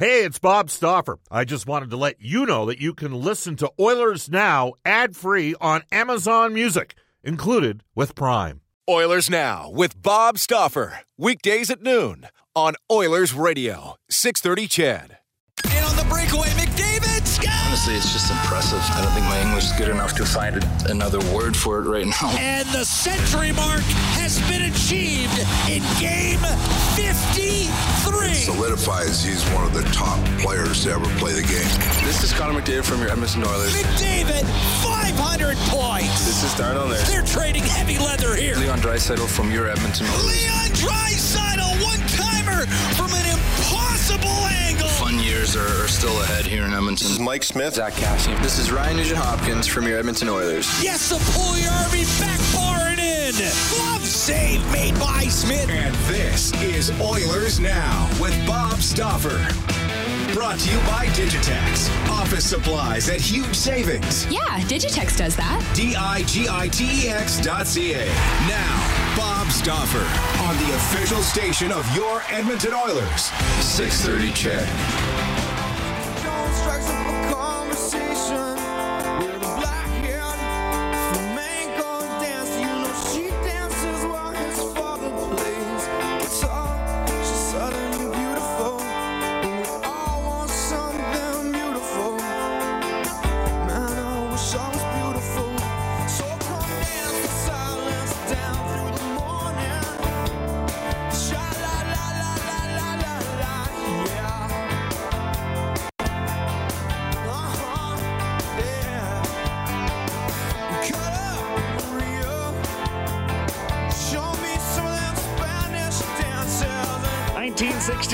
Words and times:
Hey, 0.00 0.24
it's 0.24 0.38
Bob 0.38 0.70
Stauffer. 0.70 1.18
I 1.30 1.44
just 1.44 1.66
wanted 1.66 1.90
to 1.90 1.98
let 1.98 2.22
you 2.22 2.46
know 2.46 2.64
that 2.64 2.80
you 2.80 2.94
can 2.94 3.12
listen 3.12 3.54
to 3.56 3.70
Oilers 3.78 4.30
Now 4.30 4.72
ad 4.82 5.14
free 5.14 5.54
on 5.60 5.82
Amazon 5.92 6.54
Music, 6.54 6.94
included 7.22 7.84
with 7.94 8.14
Prime. 8.14 8.62
Oilers 8.88 9.28
Now 9.28 9.68
with 9.70 10.00
Bob 10.00 10.38
Stauffer. 10.38 11.00
Weekdays 11.18 11.68
at 11.68 11.82
noon 11.82 12.28
on 12.56 12.76
Oilers 12.90 13.34
Radio, 13.34 13.96
630 14.08 14.68
CHED. 14.68 15.18
And 15.70 15.84
on 15.84 15.96
the 15.96 16.06
breakaway, 16.08 16.48
McDavid 16.56 17.26
scores! 17.26 17.52
Honestly, 17.66 17.96
it's 17.96 18.10
just 18.10 18.30
impressive. 18.30 18.80
I 18.96 19.02
don't 19.02 19.12
think 19.12 19.26
my 19.26 19.38
English 19.42 19.66
is 19.66 19.72
good 19.72 19.90
enough 19.90 20.14
to 20.16 20.24
find 20.24 20.66
another 20.88 21.20
word 21.36 21.54
for 21.54 21.78
it 21.78 21.86
right 21.86 22.06
now. 22.06 22.30
And 22.38 22.66
the 22.70 22.86
century 22.86 23.52
mark 23.52 23.82
has 24.16 24.40
been 24.48 24.62
achieved 24.62 25.38
in 25.68 25.82
game 26.00 26.40
53. 28.04 28.34
solidifies 28.34 29.22
he's 29.22 29.44
one 29.50 29.64
of 29.64 29.74
the 29.74 29.82
top 29.92 30.18
players 30.40 30.84
to 30.84 30.90
ever 30.92 31.04
play 31.18 31.32
the 31.32 31.42
game. 31.42 31.68
This 32.04 32.22
is 32.22 32.32
Connor 32.32 32.58
McDavid 32.58 32.84
from 32.84 33.00
your 33.00 33.10
Edmonton 33.10 33.44
Oilers. 33.44 33.74
McDavid, 33.74 34.44
500 34.82 35.56
points. 35.68 36.24
This 36.24 36.42
is 36.42 36.54
Darnell 36.54 36.88
Nurse. 36.88 37.08
They're 37.10 37.22
trading 37.22 37.62
heavy 37.62 37.98
leather 37.98 38.34
here. 38.34 38.56
Leon 38.56 38.78
Draisaitl 38.78 39.28
from 39.28 39.50
your 39.50 39.68
Edmonton 39.68 40.06
Oilers. 40.06 40.26
Leon 40.26 40.70
Draisaitl, 40.80 41.82
one-timer 41.84 42.66
from 42.96 43.12
an 43.12 43.26
impossible 43.28 44.28
angle. 44.64 44.88
Fun 44.88 45.18
years 45.18 45.54
are, 45.54 45.84
are 45.84 45.88
still 45.88 46.22
ahead 46.22 46.46
here 46.46 46.64
in 46.64 46.72
Edmonton. 46.72 47.06
This 47.06 47.12
is 47.12 47.20
Mike 47.20 47.42
Smith. 47.44 47.74
Zack 47.74 47.92
Kassian. 47.94 48.40
This 48.42 48.58
is 48.58 48.72
Ryan 48.72 48.96
Nugent 48.96 49.18
Hopkins 49.18 49.66
from 49.66 49.86
your 49.86 49.98
Edmonton 49.98 50.28
Oilers. 50.28 50.66
Yes, 50.82 51.10
the 51.10 51.16
Puljujärvi 51.16 52.04
backbar 52.18 52.90
and 52.92 53.00
in. 53.00 53.79
Glove 54.30 54.40
save 54.40 54.72
made 54.72 54.94
by 55.00 55.22
Smith. 55.24 55.68
And 55.68 55.94
this 56.06 56.52
is 56.62 56.90
Oilers 57.00 57.58
Now 57.58 58.08
with 58.20 58.34
Bob 58.46 58.78
Stauffer. 58.80 59.38
Brought 60.32 60.58
to 60.60 60.70
you 60.70 60.78
by 60.80 61.06
Digitex. 61.06 61.90
Office 62.08 62.44
supplies 62.48 63.08
at 63.08 63.20
huge 63.20 63.54
savings. 63.54 64.26
Yeah, 64.30 64.60
Digitex 64.68 65.16
does 65.16 65.36
that. 65.36 65.68
D 65.74 65.96
I 65.96 66.22
G 66.22 66.46
I 66.48 66.68
T 66.68 67.06
E 67.06 67.08
X 67.08 67.40
dot 67.40 67.66
C 67.66 67.94
A. 67.94 68.06
Now, 68.46 69.16
Bob 69.16 69.48
Stauffer 69.50 70.06
on 70.44 70.56
the 70.64 70.74
official 70.76 71.22
station 71.22 71.72
of 71.72 71.84
your 71.96 72.22
Edmonton 72.30 72.72
Oilers. 72.72 73.30
630 73.60 74.32
CHED. 74.32 75.09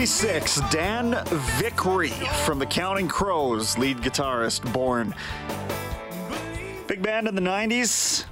Nineteen 0.07 0.41
sixty-six. 0.41 0.71
Dan 0.71 1.13
Vickrey 1.59 2.13
from 2.45 2.61
the 2.61 2.67
Counting 2.67 3.09
Crows, 3.09 3.77
lead 3.77 3.97
guitarist, 3.99 4.73
born. 4.73 5.13
Big 6.87 7.03
band 7.03 7.27
in 7.27 7.35
the 7.35 7.41
'90s. 7.41 8.25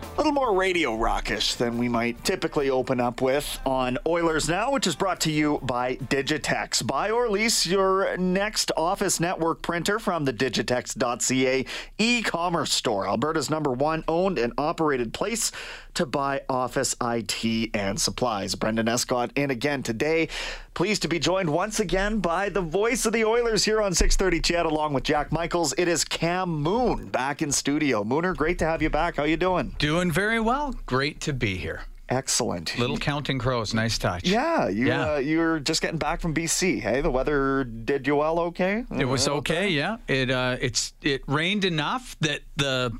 A 0.00 0.16
little 0.18 0.32
more 0.32 0.54
radio 0.54 0.96
rockish 0.96 1.54
than 1.54 1.78
we 1.78 1.88
might 1.88 2.24
typically 2.24 2.70
open 2.70 3.00
up 3.00 3.20
with 3.20 3.60
on 3.64 3.98
Oilers 4.04 4.48
Now, 4.48 4.72
which 4.72 4.86
is 4.86 4.96
brought 4.96 5.20
to 5.22 5.30
you 5.30 5.60
by 5.62 5.94
Digitex. 5.96 6.84
Buy 6.84 7.10
or 7.10 7.28
lease 7.28 7.66
your 7.66 8.16
next 8.16 8.72
office 8.76 9.20
network 9.20 9.62
printer 9.62 10.00
from 10.00 10.24
the 10.24 10.32
digitex.ca 10.32 11.64
e 11.98 12.22
commerce 12.22 12.72
store, 12.72 13.06
Alberta's 13.06 13.48
number 13.48 13.72
one 13.72 14.02
owned 14.08 14.38
and 14.38 14.52
operated 14.58 15.12
place 15.12 15.52
to 15.98 16.06
buy 16.06 16.40
office 16.48 16.94
IT 17.02 17.70
and 17.74 18.00
supplies. 18.00 18.54
Brendan 18.54 18.88
Escott 18.88 19.32
in 19.34 19.50
again 19.50 19.82
today. 19.82 20.28
Pleased 20.74 21.02
to 21.02 21.08
be 21.08 21.18
joined 21.18 21.50
once 21.50 21.80
again 21.80 22.20
by 22.20 22.48
the 22.48 22.60
voice 22.60 23.04
of 23.04 23.12
the 23.12 23.24
Oilers 23.24 23.64
here 23.64 23.82
on 23.82 23.92
630 23.92 24.40
CHED 24.40 24.64
along 24.64 24.92
with 24.92 25.02
Jack 25.02 25.32
Michaels. 25.32 25.74
It 25.76 25.88
is 25.88 26.04
Cam 26.04 26.50
Moon 26.50 27.08
back 27.08 27.42
in 27.42 27.50
studio. 27.50 28.04
Mooner, 28.04 28.36
great 28.36 28.60
to 28.60 28.64
have 28.64 28.80
you 28.80 28.90
back. 28.90 29.16
How 29.16 29.24
you 29.24 29.36
doing? 29.36 29.74
Doing 29.80 30.12
very 30.12 30.38
well. 30.38 30.72
Great 30.86 31.20
to 31.22 31.32
be 31.32 31.56
here. 31.56 31.82
Excellent. 32.08 32.78
Little 32.78 32.96
counting 32.96 33.40
crows. 33.40 33.74
Nice 33.74 33.98
touch. 33.98 34.24
Yeah, 34.24 34.68
you 34.68 34.86
Yeah. 34.86 35.14
Uh, 35.14 35.16
you 35.16 35.38
were 35.38 35.58
just 35.58 35.82
getting 35.82 35.98
back 35.98 36.20
from 36.20 36.32
BC. 36.32 36.80
Hey, 36.80 37.00
the 37.00 37.10
weather 37.10 37.64
did 37.64 38.06
you 38.06 38.14
well. 38.14 38.38
Okay. 38.38 38.84
It 38.96 39.04
was 39.04 39.26
okay. 39.26 39.70
Yeah. 39.70 39.96
It 40.06 40.30
uh, 40.30 40.58
it's 40.60 40.92
it 41.02 41.22
rained 41.26 41.64
enough 41.64 42.16
that 42.20 42.42
the 42.54 42.92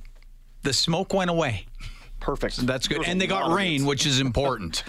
the 0.65 0.73
smoke 0.73 1.15
went 1.15 1.31
away. 1.31 1.68
Perfect. 2.21 2.67
That's 2.67 2.89
good. 2.89 3.07
And 3.07 3.21
they 3.21 3.27
got 3.27 3.53
rain, 3.53 3.85
which 3.87 4.07
is 4.07 4.21
important. 4.29 4.85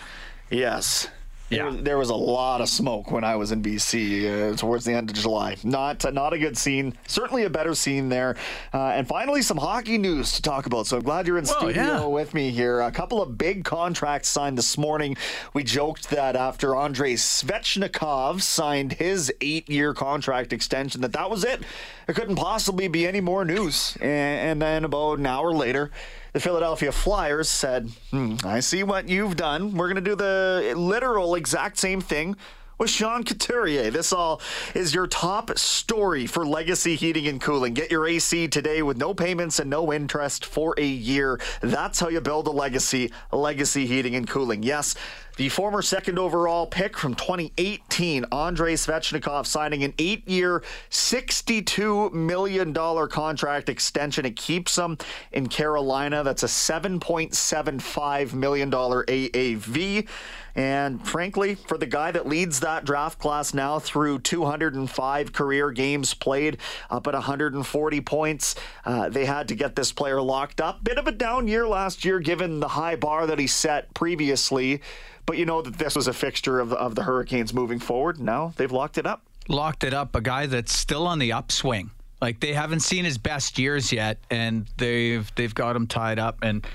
Yes. 0.49 1.07
Yeah. 1.51 1.71
There, 1.71 1.81
there 1.81 1.97
was 1.97 2.11
a 2.11 2.15
lot 2.15 2.61
of 2.61 2.69
smoke 2.69 3.09
when 3.09 3.23
I 3.23 3.35
was 3.35 3.51
in 3.51 3.63
BC 3.63 4.53
uh, 4.53 4.55
towards 4.55 4.85
the 4.85 4.93
end 4.93 5.09
of 5.09 5.15
July. 5.15 5.57
Not 5.63 6.13
not 6.13 6.31
a 6.31 6.37
good 6.37 6.55
scene. 6.55 6.95
Certainly 7.07 7.43
a 7.45 7.49
better 7.49 7.73
scene 7.73 8.07
there. 8.07 8.35
Uh, 8.71 8.89
and 8.89 9.07
finally, 9.07 9.41
some 9.41 9.57
hockey 9.57 9.97
news 9.97 10.33
to 10.33 10.43
talk 10.43 10.67
about. 10.67 10.85
So 10.85 10.97
I'm 10.97 11.03
glad 11.03 11.25
you're 11.25 11.39
in 11.39 11.45
Well, 11.45 11.59
studio 11.59 11.83
yeah. 11.83 12.05
with 12.05 12.35
me 12.35 12.51
here. 12.51 12.81
A 12.81 12.91
couple 12.91 13.19
of 13.19 13.35
big 13.35 13.63
contracts 13.63 14.29
signed 14.29 14.59
this 14.59 14.77
morning. 14.77 15.17
We 15.55 15.63
joked 15.63 16.11
that 16.11 16.35
after 16.35 16.75
Andrei 16.75 17.15
Svechnikov 17.15 18.41
signed 18.43 18.93
his 18.93 19.33
eight-year 19.41 19.95
contract 19.95 20.53
extension, 20.53 21.01
that 21.01 21.13
that 21.13 21.31
was 21.31 21.43
it. 21.43 21.61
There 22.05 22.13
couldn't 22.13 22.35
possibly 22.35 22.87
be 22.87 23.07
any 23.07 23.21
more 23.21 23.43
news. 23.43 23.97
And, 24.01 24.03
and 24.49 24.61
then 24.61 24.83
about 24.83 25.17
an 25.17 25.25
hour 25.25 25.51
later. 25.51 25.89
The 26.33 26.39
Philadelphia 26.39 26.91
Flyers 26.91 27.49
said, 27.49 27.89
hmm, 28.11 28.35
I 28.43 28.59
see 28.59 28.83
what 28.83 29.09
you've 29.09 29.35
done. 29.35 29.75
We're 29.75 29.87
going 29.87 30.03
to 30.03 30.09
do 30.09 30.15
the 30.15 30.73
literal 30.75 31.35
exact 31.35 31.79
same 31.79 32.01
thing 32.01 32.35
with 32.77 32.89
Sean 32.89 33.23
Couturier. 33.23 33.91
This 33.91 34.13
all 34.13 34.39
is 34.73 34.93
your 34.93 35.05
top 35.05 35.57
story 35.57 36.25
for 36.27 36.45
Legacy 36.45 36.95
Heating 36.95 37.27
and 37.27 37.41
Cooling. 37.41 37.73
Get 37.73 37.91
your 37.91 38.07
AC 38.07 38.47
today 38.47 38.81
with 38.81 38.95
no 38.97 39.13
payments 39.13 39.59
and 39.59 39.69
no 39.69 39.91
interest 39.91 40.45
for 40.45 40.75
a 40.77 40.85
year. 40.85 41.39
That's 41.61 41.99
how 41.99 42.07
you 42.07 42.21
build 42.21 42.47
a 42.47 42.51
legacy. 42.51 43.11
Legacy 43.33 43.85
Heating 43.85 44.15
and 44.15 44.27
Cooling. 44.27 44.63
Yes, 44.63 44.95
the 45.39 45.47
former 45.47 45.81
second 45.81 46.19
overall 46.19 46.67
pick 46.67 46.97
from 46.97 47.15
2018, 47.15 48.25
Andrei 48.25 48.73
Svechnikov, 48.73 49.45
signing 49.45 49.85
an 49.85 49.93
eight 49.97 50.27
year, 50.27 50.61
$62 50.91 52.11
million 52.11 52.73
contract 52.73 53.69
extension. 53.69 54.25
It 54.25 54.35
keeps 54.35 54.77
him 54.77 54.97
in 55.31 55.47
Carolina. 55.47 56.25
That's 56.25 56.43
a 56.43 56.47
$7.75 56.47 58.33
million 58.33 58.69
AAV. 58.69 60.09
And 60.55 61.07
frankly, 61.07 61.55
for 61.55 61.77
the 61.77 61.85
guy 61.85 62.11
that 62.11 62.27
leads 62.27 62.59
that 62.59 62.83
draft 62.83 63.17
class 63.17 63.53
now 63.53 63.79
through 63.79 64.19
205 64.19 65.31
career 65.31 65.71
games 65.71 66.13
played, 66.13 66.57
up 66.89 67.07
at 67.07 67.13
140 67.13 68.01
points, 68.01 68.55
uh, 68.83 69.07
they 69.07 69.23
had 69.23 69.47
to 69.47 69.55
get 69.55 69.77
this 69.77 69.93
player 69.93 70.21
locked 70.21 70.59
up. 70.59 70.83
Bit 70.83 70.97
of 70.97 71.07
a 71.07 71.13
down 71.13 71.47
year 71.47 71.65
last 71.65 72.03
year, 72.03 72.19
given 72.19 72.59
the 72.59 72.67
high 72.67 72.97
bar 72.97 73.25
that 73.25 73.39
he 73.39 73.47
set 73.47 73.93
previously. 73.93 74.81
But 75.29 75.37
you 75.37 75.45
know 75.45 75.61
that 75.61 75.77
this 75.77 75.95
was 75.95 76.07
a 76.07 76.13
fixture 76.13 76.59
of 76.59 76.69
the, 76.69 76.75
of 76.77 76.95
the 76.95 77.03
Hurricanes 77.03 77.53
moving 77.53 77.77
forward. 77.77 78.19
Now 78.19 78.51
they've 78.57 78.71
locked 78.71 78.97
it 78.97 79.05
up. 79.05 79.21
Locked 79.47 79.83
it 79.83 79.93
up. 79.93 80.15
A 80.15 80.21
guy 80.21 80.47
that's 80.47 80.75
still 80.75 81.05
on 81.05 81.19
the 81.19 81.33
upswing. 81.33 81.91
Like 82.19 82.39
they 82.39 82.51
haven't 82.51 82.79
seen 82.79 83.05
his 83.05 83.19
best 83.19 83.59
years 83.59 83.93
yet, 83.93 84.17
and 84.31 84.65
they've 84.77 85.31
they've 85.35 85.53
got 85.53 85.75
him 85.75 85.85
tied 85.85 86.17
up 86.17 86.39
and 86.41 86.65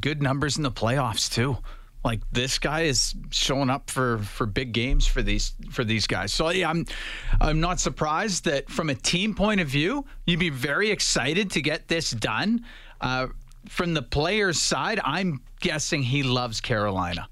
good 0.00 0.20
numbers 0.20 0.56
in 0.56 0.64
the 0.64 0.72
playoffs 0.72 1.32
too. 1.32 1.58
Like 2.04 2.22
this 2.32 2.58
guy 2.58 2.80
is 2.80 3.14
showing 3.30 3.70
up 3.70 3.88
for 3.88 4.18
for 4.18 4.46
big 4.46 4.72
games 4.72 5.06
for 5.06 5.22
these 5.22 5.52
for 5.70 5.84
these 5.84 6.08
guys. 6.08 6.32
So 6.32 6.50
yeah, 6.50 6.70
I'm 6.70 6.86
I'm 7.40 7.60
not 7.60 7.78
surprised 7.78 8.46
that 8.46 8.68
from 8.68 8.90
a 8.90 8.96
team 8.96 9.32
point 9.32 9.60
of 9.60 9.68
view, 9.68 10.04
you'd 10.26 10.40
be 10.40 10.50
very 10.50 10.90
excited 10.90 11.52
to 11.52 11.62
get 11.62 11.86
this 11.86 12.10
done. 12.10 12.64
Uh, 13.00 13.28
from 13.68 13.94
the 13.94 14.02
player's 14.02 14.60
side, 14.60 14.98
I'm 15.04 15.40
guessing 15.60 16.02
he 16.02 16.24
loves 16.24 16.60
Carolina 16.60 17.28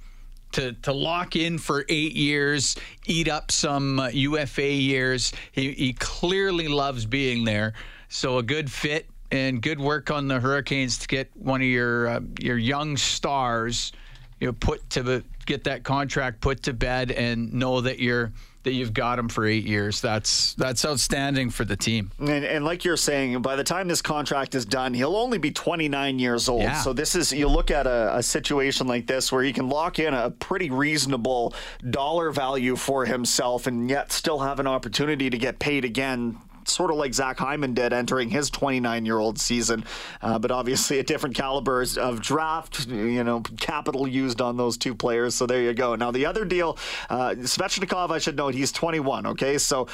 to 0.52 0.72
to 0.72 0.92
lock 0.92 1.36
in 1.36 1.58
for 1.58 1.84
eight 1.88 2.14
years, 2.14 2.76
eat 3.06 3.28
up 3.28 3.50
some 3.50 4.00
uh, 4.00 4.08
UFA 4.08 4.72
years. 4.72 5.32
He, 5.52 5.72
he 5.72 5.92
clearly 5.92 6.68
loves 6.68 7.06
being 7.06 7.44
there. 7.44 7.74
So 8.08 8.38
a 8.38 8.42
good 8.42 8.70
fit 8.70 9.06
and 9.30 9.62
good 9.62 9.80
work 9.80 10.10
on 10.10 10.28
the 10.28 10.40
Hurricanes 10.40 10.98
to 10.98 11.08
get 11.08 11.30
one 11.36 11.60
of 11.60 11.66
your 11.68 12.08
uh, 12.08 12.20
your 12.40 12.58
young 12.58 12.96
stars, 12.96 13.92
you 14.40 14.48
know, 14.48 14.52
put 14.52 14.88
to 14.90 15.02
the, 15.02 15.24
get 15.46 15.64
that 15.64 15.84
contract 15.84 16.40
put 16.40 16.62
to 16.64 16.72
bed 16.72 17.10
and 17.10 17.52
know 17.52 17.80
that 17.80 17.98
you're 17.98 18.32
that 18.62 18.72
you've 18.72 18.92
got 18.92 19.18
him 19.18 19.28
for 19.28 19.46
eight 19.46 19.64
years. 19.64 20.00
That's 20.00 20.54
that's 20.54 20.84
outstanding 20.84 21.50
for 21.50 21.64
the 21.64 21.76
team. 21.76 22.10
And, 22.18 22.44
and 22.44 22.64
like 22.64 22.84
you're 22.84 22.96
saying, 22.96 23.40
by 23.42 23.56
the 23.56 23.64
time 23.64 23.88
this 23.88 24.02
contract 24.02 24.54
is 24.54 24.64
done, 24.64 24.94
he'll 24.94 25.16
only 25.16 25.38
be 25.38 25.50
29 25.50 26.18
years 26.18 26.48
old. 26.48 26.62
Yeah. 26.62 26.80
So 26.80 26.92
this 26.92 27.14
is 27.14 27.32
you 27.32 27.48
look 27.48 27.70
at 27.70 27.86
a, 27.86 28.16
a 28.16 28.22
situation 28.22 28.86
like 28.86 29.06
this 29.06 29.32
where 29.32 29.42
he 29.42 29.52
can 29.52 29.68
lock 29.68 29.98
in 29.98 30.12
a 30.12 30.30
pretty 30.30 30.70
reasonable 30.70 31.54
dollar 31.88 32.30
value 32.30 32.76
for 32.76 33.06
himself, 33.06 33.66
and 33.66 33.88
yet 33.88 34.12
still 34.12 34.40
have 34.40 34.60
an 34.60 34.66
opportunity 34.66 35.30
to 35.30 35.38
get 35.38 35.58
paid 35.58 35.84
again 35.84 36.38
sort 36.64 36.90
of 36.90 36.96
like 36.96 37.14
Zach 37.14 37.38
Hyman 37.38 37.74
did 37.74 37.92
entering 37.92 38.28
his 38.28 38.50
29 38.50 39.06
year 39.06 39.18
old 39.18 39.38
season, 39.38 39.84
uh, 40.22 40.38
but 40.38 40.50
obviously 40.50 40.98
a 40.98 41.02
different 41.02 41.36
caliber 41.36 41.84
of 41.98 42.20
draft, 42.20 42.86
you 42.88 43.24
know, 43.24 43.40
capital 43.40 44.06
used 44.06 44.40
on 44.40 44.56
those 44.56 44.76
two 44.76 44.94
players. 44.94 45.34
So 45.34 45.46
there 45.46 45.62
you 45.62 45.72
go. 45.72 45.94
Now, 45.94 46.10
the 46.10 46.26
other 46.26 46.44
deal, 46.44 46.78
uh, 47.08 47.30
Svechnikov, 47.30 48.10
I 48.10 48.18
should 48.18 48.36
note, 48.36 48.54
he's 48.54 48.72
21, 48.72 49.26
okay? 49.26 49.58
So 49.58 49.88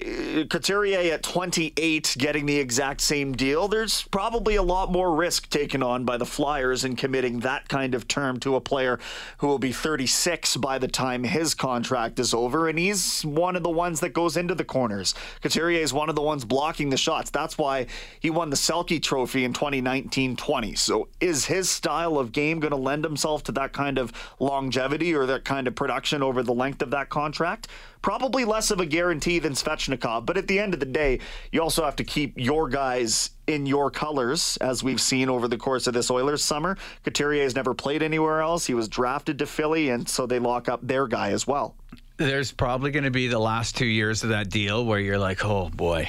Uh, 0.00 0.44
Couturier 0.48 1.12
at 1.12 1.22
28 1.22 2.16
getting 2.18 2.46
the 2.46 2.58
exact 2.58 3.00
same 3.00 3.32
deal, 3.32 3.68
there's 3.68 4.02
probably 4.04 4.56
a 4.56 4.62
lot 4.62 4.90
more 4.90 5.14
risk 5.14 5.48
taken 5.50 5.82
on 5.82 6.04
by 6.04 6.16
the 6.16 6.24
Flyers 6.24 6.84
in 6.84 6.96
committing 6.96 7.40
that 7.40 7.68
kind 7.68 7.94
of 7.94 8.08
term 8.08 8.40
to 8.40 8.56
a 8.56 8.60
player 8.60 8.98
who 9.38 9.46
will 9.46 9.58
be 9.58 9.72
36 9.72 10.56
by 10.56 10.78
the 10.78 10.88
time 10.88 11.24
his 11.24 11.54
contract 11.54 12.18
is 12.18 12.32
over. 12.32 12.68
And 12.68 12.78
he's 12.78 13.22
one 13.22 13.56
of 13.56 13.62
the 13.62 13.70
ones 13.70 14.00
that 14.00 14.10
goes 14.10 14.36
into 14.36 14.54
the 14.54 14.64
corners. 14.64 15.14
Couturier 15.42 15.80
is 15.80 15.92
one 15.92 16.08
of 16.08 16.14
the 16.14 16.22
ones 16.22 16.44
blocking 16.44 16.90
the 16.90 16.96
shots. 16.96 17.30
That's 17.30 17.58
why 17.58 17.86
he 18.20 18.30
won 18.30 18.50
the 18.50 18.56
Selke 18.56 19.02
Trophy 19.02 19.44
in 19.44 19.52
2019 19.52 20.36
20. 20.36 20.74
So 20.74 21.08
is 21.20 21.46
his 21.46 21.68
style 21.68 22.18
of 22.18 22.32
game 22.32 22.60
going 22.60 22.70
to 22.70 22.76
lend 22.76 23.04
himself 23.04 23.42
to 23.44 23.52
that 23.52 23.72
kind 23.72 23.98
of 23.98 24.12
longevity 24.38 25.14
or 25.14 25.26
that 25.26 25.44
kind 25.44 25.66
of 25.66 25.74
production 25.74 26.22
over 26.22 26.42
the 26.42 26.54
length 26.54 26.82
of 26.82 26.90
that 26.90 27.08
contract? 27.08 27.68
Probably 28.02 28.44
less 28.44 28.70
of 28.72 28.80
a 28.80 28.86
guarantee 28.86 29.38
than 29.38 29.52
Svechnikov, 29.52 30.26
but 30.26 30.36
at 30.36 30.48
the 30.48 30.58
end 30.58 30.74
of 30.74 30.80
the 30.80 30.86
day, 30.86 31.20
you 31.52 31.62
also 31.62 31.84
have 31.84 31.96
to 31.96 32.04
keep 32.04 32.34
your 32.36 32.68
guys 32.68 33.30
in 33.46 33.64
your 33.64 33.90
colors, 33.90 34.56
as 34.60 34.82
we've 34.82 35.00
seen 35.00 35.28
over 35.28 35.46
the 35.46 35.56
course 35.56 35.86
of 35.86 35.94
this 35.94 36.10
Oilers 36.10 36.42
summer. 36.42 36.76
Couturier 37.04 37.44
has 37.44 37.54
never 37.54 37.74
played 37.74 38.02
anywhere 38.02 38.40
else. 38.40 38.66
He 38.66 38.74
was 38.74 38.88
drafted 38.88 39.38
to 39.38 39.46
Philly, 39.46 39.90
and 39.90 40.08
so 40.08 40.26
they 40.26 40.40
lock 40.40 40.68
up 40.68 40.84
their 40.86 41.06
guy 41.06 41.30
as 41.30 41.46
well. 41.46 41.76
There's 42.16 42.52
probably 42.52 42.90
going 42.90 43.04
to 43.04 43.10
be 43.10 43.28
the 43.28 43.38
last 43.38 43.76
two 43.76 43.86
years 43.86 44.22
of 44.22 44.30
that 44.30 44.50
deal 44.50 44.84
where 44.84 44.98
you're 44.98 45.18
like, 45.18 45.44
oh 45.44 45.70
boy, 45.70 46.08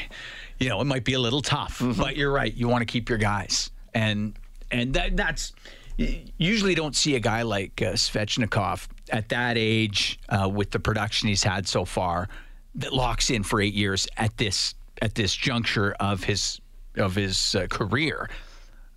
you 0.60 0.70
know, 0.70 0.82
it 0.82 0.86
might 0.86 1.06
be 1.06 1.14
a 1.14 1.20
little 1.20 1.42
tough, 1.42 1.80
mm-hmm. 1.80 2.00
but 2.00 2.18
you're 2.18 2.32
right. 2.32 2.54
You 2.54 2.68
want 2.68 2.82
to 2.82 2.92
keep 2.92 3.10
your 3.10 3.18
guys, 3.18 3.72
and 3.94 4.34
and 4.72 4.94
that, 4.96 5.16
that's 5.16 5.54
usually 6.38 6.76
don't 6.76 6.96
see 6.96 7.16
a 7.16 7.20
guy 7.20 7.44
like 7.44 7.82
uh, 7.82 7.94
Svechnikov 7.94 8.88
at 9.10 9.30
that 9.30 9.58
age 9.58 10.20
uh, 10.30 10.50
with 10.50 10.72
the 10.72 10.80
production 10.80 11.28
he's 11.28 11.44
had 11.44 11.68
so 11.68 11.86
far 11.86 12.30
that 12.76 12.94
locks 12.94 13.30
in 13.30 13.44
for 13.44 13.62
eight 13.62 13.74
years 13.74 14.08
at 14.18 14.38
this 14.38 14.76
at 15.02 15.16
this 15.16 15.36
juncture 15.36 15.94
of 16.00 16.24
his 16.24 16.62
of 16.98 17.16
his 17.16 17.56
uh, 17.56 17.68
career. 17.68 18.30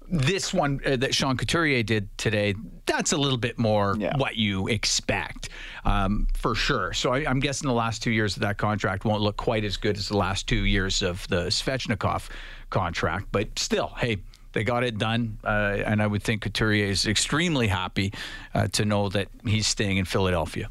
This 0.08 0.54
one 0.54 0.80
uh, 0.86 0.96
that 0.96 1.14
Sean 1.14 1.36
Couturier 1.36 1.82
did 1.82 2.16
today, 2.16 2.54
that's 2.84 3.10
a 3.10 3.16
little 3.16 3.38
bit 3.38 3.58
more 3.58 3.96
yeah. 3.98 4.16
what 4.16 4.36
you 4.36 4.68
expect, 4.68 5.48
um, 5.84 6.28
for 6.32 6.54
sure. 6.54 6.92
So 6.92 7.12
I, 7.12 7.28
am 7.28 7.40
guessing 7.40 7.66
the 7.66 7.74
last 7.74 8.04
two 8.04 8.12
years 8.12 8.36
of 8.36 8.42
that 8.42 8.56
contract 8.56 9.04
won't 9.04 9.22
look 9.22 9.36
quite 9.36 9.64
as 9.64 9.76
good 9.76 9.96
as 9.96 10.06
the 10.06 10.16
last 10.16 10.46
two 10.46 10.64
years 10.64 11.02
of 11.02 11.26
the 11.26 11.46
Svechnikov 11.46 12.28
contract. 12.70 13.26
But 13.32 13.58
still, 13.58 13.94
hey, 13.98 14.18
they 14.56 14.64
got 14.64 14.84
it 14.84 14.96
done, 14.96 15.36
uh, 15.44 15.82
and 15.84 16.00
I 16.00 16.06
would 16.06 16.22
think 16.22 16.40
Couturier 16.40 16.86
is 16.86 17.06
extremely 17.06 17.68
happy 17.68 18.14
uh, 18.54 18.68
to 18.68 18.86
know 18.86 19.10
that 19.10 19.28
he's 19.44 19.66
staying 19.66 19.98
in 19.98 20.06
Philadelphia. 20.06 20.70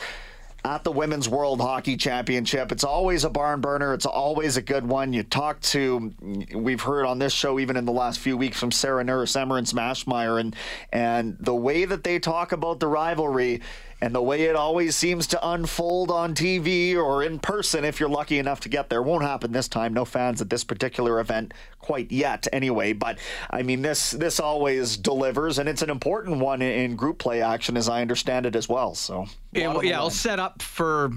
at 0.66 0.84
the 0.84 0.92
Women's 0.92 1.30
World 1.30 1.62
Hockey 1.62 1.96
Championship. 1.96 2.72
It's 2.72 2.84
always 2.84 3.24
a 3.24 3.30
barn 3.30 3.62
burner. 3.62 3.94
It's 3.94 4.06
always 4.06 4.58
a 4.58 4.62
good 4.62 4.86
one. 4.86 5.14
You 5.14 5.24
talk 5.24 5.62
to, 5.62 6.14
we've 6.54 6.82
heard 6.82 7.06
on 7.06 7.20
this 7.20 7.34
show 7.34 7.60
even 7.60 7.78
in 7.78 7.86
the 7.86 7.92
last 7.92 8.20
few 8.20 8.36
weeks 8.38 8.60
from 8.60 8.72
Sarah 8.72 9.04
Nurse, 9.04 9.34
Emerance 9.34 9.74
Maschmeyer, 9.74 10.40
and 10.40 10.56
and 10.92 11.38
the 11.40 11.56
way 11.56 11.86
that 11.86 12.04
they 12.04 12.20
talk 12.20 12.52
about 12.52 12.80
the 12.80 12.88
rivalry 12.88 13.62
and 14.02 14.16
the 14.16 14.22
way 14.22 14.44
it 14.44 14.56
always 14.56 14.96
seems 14.96 15.28
to 15.28 15.50
unfold 15.50 16.10
on 16.10 16.34
TV 16.34 16.96
or 16.96 17.24
in 17.24 17.40
person, 17.40 17.84
if 17.84 18.00
you're 18.00 18.10
lucky 18.10 18.40
enough 18.40 18.62
to 18.62 18.70
get 18.70 18.90
there, 18.90 19.02
won't 19.02 19.24
happen 19.24 19.52
this 19.52 19.68
time. 19.68 19.94
No 19.94 20.06
fans 20.06 20.42
at 20.42 20.50
this 20.50 20.64
particular 20.64 21.20
event 21.20 21.54
quite 21.80 22.12
yet, 22.12 22.48
anyway. 22.54 22.94
But 22.94 23.20
I 23.50 23.62
mean, 23.62 23.82
this 23.82 24.12
this 24.12 24.40
always 24.40 24.96
delivers, 24.98 25.60
and 25.60 25.68
it's 25.68 25.82
an 25.82 25.90
important 25.90 26.40
one 26.40 26.62
in 26.62 26.96
group 26.96 27.20
play 27.20 27.42
action, 27.42 27.76
as 27.76 27.90
I 27.90 28.02
understand 28.02 28.46
it 28.46 28.56
as 28.56 28.70
well. 28.70 28.96
So 28.96 29.26
yeah, 29.52 29.68
well, 29.74 29.84
yeah, 29.84 30.00
I'll 30.00 30.10
set 30.10 30.40
up 30.40 30.62
for 30.62 31.12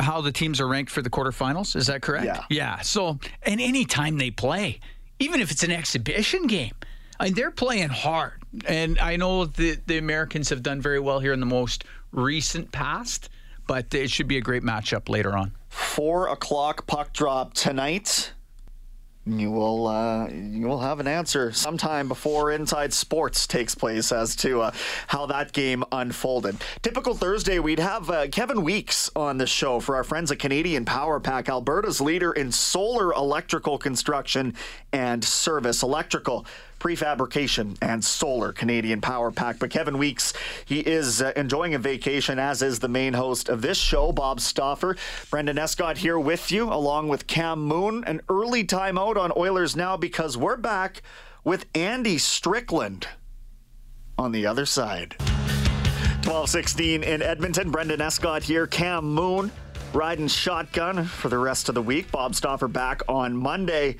how 0.00 0.20
the 0.20 0.32
teams 0.32 0.60
are 0.60 0.68
ranked 0.68 0.90
for 0.90 1.02
the 1.02 1.10
quarterfinals. 1.10 1.76
Is 1.76 1.86
that 1.86 2.02
correct? 2.02 2.26
Yeah. 2.26 2.44
Yeah. 2.50 2.80
So, 2.80 3.18
and 3.42 3.60
any 3.60 3.84
time 3.84 4.18
they 4.18 4.30
play, 4.30 4.80
even 5.18 5.40
if 5.40 5.50
it's 5.50 5.62
an 5.62 5.70
exhibition 5.70 6.46
game, 6.46 6.74
I 7.18 7.26
mean, 7.26 7.34
they're 7.34 7.50
playing 7.50 7.88
hard. 7.88 8.42
And 8.66 8.98
I 8.98 9.16
know 9.16 9.46
the 9.46 9.78
the 9.86 9.98
Americans 9.98 10.48
have 10.50 10.62
done 10.62 10.80
very 10.80 11.00
well 11.00 11.20
here 11.20 11.32
in 11.32 11.40
the 11.40 11.46
most 11.46 11.84
recent 12.16 12.72
past, 12.72 13.28
but 13.66 13.94
it 13.94 14.10
should 14.10 14.26
be 14.26 14.38
a 14.38 14.40
great 14.40 14.62
matchup 14.62 15.08
later 15.08 15.36
on. 15.36 15.52
Four 15.68 16.28
o'clock 16.28 16.86
puck 16.86 17.12
drop 17.12 17.54
tonight. 17.54 18.32
You 19.28 19.50
will 19.50 19.88
uh, 19.88 20.28
you 20.28 20.68
will 20.68 20.78
have 20.78 21.00
an 21.00 21.08
answer 21.08 21.50
sometime 21.50 22.06
before 22.06 22.52
Inside 22.52 22.92
Sports 22.92 23.48
takes 23.48 23.74
place 23.74 24.12
as 24.12 24.36
to 24.36 24.60
uh, 24.60 24.70
how 25.08 25.26
that 25.26 25.52
game 25.52 25.82
unfolded. 25.90 26.56
Typical 26.80 27.12
Thursday, 27.12 27.58
we'd 27.58 27.80
have 27.80 28.08
uh, 28.08 28.28
Kevin 28.28 28.62
Weeks 28.62 29.10
on 29.16 29.38
the 29.38 29.46
show 29.46 29.80
for 29.80 29.96
our 29.96 30.04
friends 30.04 30.30
at 30.30 30.38
Canadian 30.38 30.84
Power 30.84 31.18
Pack, 31.18 31.48
Alberta's 31.48 32.00
leader 32.00 32.30
in 32.32 32.52
solar 32.52 33.12
electrical 33.14 33.78
construction 33.78 34.54
and 34.92 35.24
service. 35.24 35.82
Electrical 35.82 36.46
prefabrication 36.78 37.76
and 37.80 38.04
solar 38.04 38.52
Canadian 38.52 39.00
Power 39.00 39.30
Pack. 39.30 39.58
But 39.58 39.70
Kevin 39.70 39.98
Weeks, 39.98 40.32
he 40.64 40.80
is 40.80 41.22
uh, 41.22 41.32
enjoying 41.36 41.74
a 41.74 41.78
vacation, 41.78 42.38
as 42.38 42.62
is 42.62 42.78
the 42.78 42.88
main 42.88 43.14
host 43.14 43.48
of 43.48 43.62
this 43.62 43.78
show, 43.78 44.12
Bob 44.12 44.40
Stauffer. 44.40 44.96
Brendan 45.30 45.58
Escott 45.58 45.98
here 45.98 46.18
with 46.18 46.50
you, 46.50 46.72
along 46.72 47.08
with 47.08 47.26
Cam 47.26 47.60
Moon. 47.64 48.04
An 48.04 48.20
early 48.28 48.64
timeout 48.64 49.16
on 49.16 49.32
Oilers 49.36 49.76
now 49.76 49.96
because 49.96 50.36
we're 50.36 50.56
back 50.56 51.02
with 51.44 51.66
Andy 51.74 52.18
Strickland 52.18 53.06
on 54.18 54.32
the 54.32 54.46
other 54.46 54.66
side. 54.66 55.14
1216 56.26 57.04
in 57.04 57.22
Edmonton. 57.22 57.70
Brendan 57.70 58.00
Escott 58.00 58.42
here. 58.42 58.66
Cam 58.66 59.04
Moon 59.04 59.50
riding 59.92 60.28
shotgun 60.28 61.04
for 61.04 61.28
the 61.28 61.38
rest 61.38 61.68
of 61.68 61.74
the 61.74 61.82
week. 61.82 62.10
Bob 62.10 62.34
Stauffer 62.34 62.68
back 62.68 63.02
on 63.08 63.36
Monday. 63.36 63.96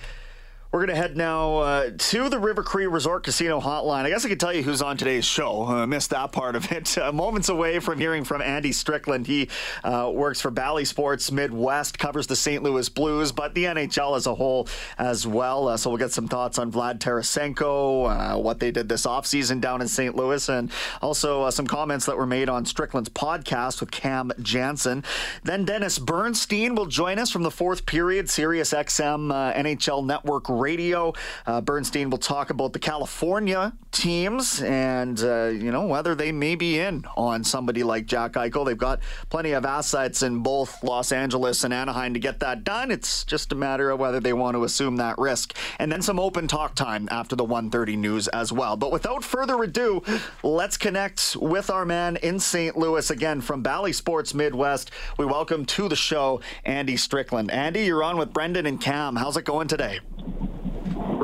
We're 0.73 0.80
going 0.80 0.96
to 0.96 0.96
head 0.96 1.16
now 1.16 1.58
uh, 1.58 1.90
to 1.96 2.28
the 2.28 2.40
River 2.40 2.64
Cree 2.64 2.88
Resort 2.88 3.23
Casino 3.23 3.61
Hotline. 3.61 4.02
I 4.04 4.11
guess 4.11 4.25
I 4.25 4.28
could 4.28 4.40
tell 4.40 4.52
you 4.52 4.64
who's 4.64 4.82
on 4.82 4.96
today's 4.96 5.25
show. 5.25 5.62
I 5.62 5.82
uh, 5.82 5.87
missed 5.87 6.11
that 6.11 6.32
part 6.32 6.56
of 6.56 6.70
it. 6.73 6.99
Uh, 6.99 7.12
moments 7.12 7.49
away 7.49 7.78
from 7.78 8.00
hearing 8.00 8.25
from 8.25 8.42
Andy 8.42 8.73
Strickland. 8.73 9.28
He 9.28 9.49
uh, 9.85 10.11
works 10.12 10.40
for 10.40 10.50
Bally 10.50 10.85
Sports 10.85 11.30
Midwest, 11.30 12.00
covers 12.00 12.26
the 12.26 12.35
St. 12.35 12.64
Louis 12.64 12.88
Blues, 12.88 13.30
but 13.30 13.54
the 13.54 13.64
NHL 13.64 14.16
as 14.16 14.26
a 14.26 14.35
whole 14.35 14.66
as 14.99 15.25
well. 15.25 15.68
Uh, 15.68 15.76
so 15.76 15.88
we'll 15.88 15.99
get 15.99 16.11
some 16.11 16.26
thoughts 16.26 16.58
on 16.58 16.73
Vlad 16.73 16.99
Tarasenko, 16.99 18.35
uh, 18.35 18.38
what 18.38 18.58
they 18.58 18.73
did 18.73 18.88
this 18.88 19.06
offseason 19.06 19.61
down 19.61 19.80
in 19.80 19.87
St. 19.87 20.16
Louis, 20.16 20.49
and 20.49 20.73
also 21.00 21.49
some 21.50 21.68
comments 21.68 22.06
that 22.06 22.16
were 22.16 22.26
made 22.26 22.49
on 22.49 22.66
Strickland's 22.66 23.08
podcast 23.08 23.78
with 23.78 23.92
Cam 23.92 24.32
Janssen. 24.42 25.04
Then 25.44 25.64
Dennis 25.64 26.00
Bernstein 26.00 26.75
will 26.75 26.87
join 26.87 27.20
us 27.20 27.30
from 27.30 27.44
the 27.44 27.52
fourth 27.52 27.87
period, 27.87 28.28
Sirius 28.28 28.73
XM 28.73 29.32
NHL 29.54 30.04
Network 30.04 30.55
Radio. 30.56 31.12
Uh, 31.46 31.60
Bernstein 31.60 32.10
will 32.10 32.18
talk 32.18 32.50
about 32.50 32.72
the 32.72 32.78
California 32.78 33.72
teams 33.92 34.62
and, 34.62 35.22
uh, 35.22 35.46
you 35.46 35.70
know, 35.70 35.86
whether 35.86 36.14
they 36.14 36.32
may 36.32 36.54
be 36.54 36.78
in 36.78 37.04
on 37.16 37.44
somebody 37.44 37.82
like 37.82 38.06
Jack 38.06 38.32
Eichel. 38.32 38.66
They've 38.66 38.76
got 38.76 39.00
plenty 39.30 39.52
of 39.52 39.64
assets 39.64 40.22
in 40.22 40.40
both 40.40 40.82
Los 40.82 41.12
Angeles 41.12 41.64
and 41.64 41.72
Anaheim 41.72 42.14
to 42.14 42.20
get 42.20 42.40
that 42.40 42.64
done. 42.64 42.90
It's 42.90 43.25
just 43.25 43.52
a 43.52 43.54
matter 43.54 43.90
of 43.90 43.98
whether 43.98 44.20
they 44.20 44.32
want 44.32 44.54
to 44.56 44.64
assume 44.64 44.96
that 44.96 45.18
risk. 45.18 45.54
And 45.78 45.90
then 45.90 46.02
some 46.02 46.20
open 46.20 46.48
talk 46.48 46.75
time 46.75 47.08
after 47.10 47.36
the 47.36 47.44
1:30 47.44 47.96
news 47.96 48.28
as 48.28 48.52
well. 48.52 48.76
But 48.76 48.92
without 48.92 49.25
further 49.25 49.62
ado, 49.62 50.02
let's 50.42 50.76
connect 50.76 51.36
with 51.40 51.70
our 51.70 51.84
man 51.84 52.16
in 52.16 52.38
St. 52.38 52.76
Louis 52.76 53.10
again 53.10 53.40
from 53.40 53.62
Bally 53.62 53.92
Sports 53.92 54.34
Midwest. 54.34 54.90
We 55.18 55.25
welcome 55.25 55.64
to 55.66 55.88
the 55.88 55.96
show 55.96 56.40
Andy 56.64 56.96
Strickland. 56.96 57.50
Andy, 57.50 57.84
you're 57.84 58.04
on 58.04 58.16
with 58.16 58.32
Brendan 58.32 58.66
and 58.66 58.80
Cam. 58.80 59.16
How's 59.16 59.36
it 59.36 59.44
going 59.44 59.68
today? 59.68 60.00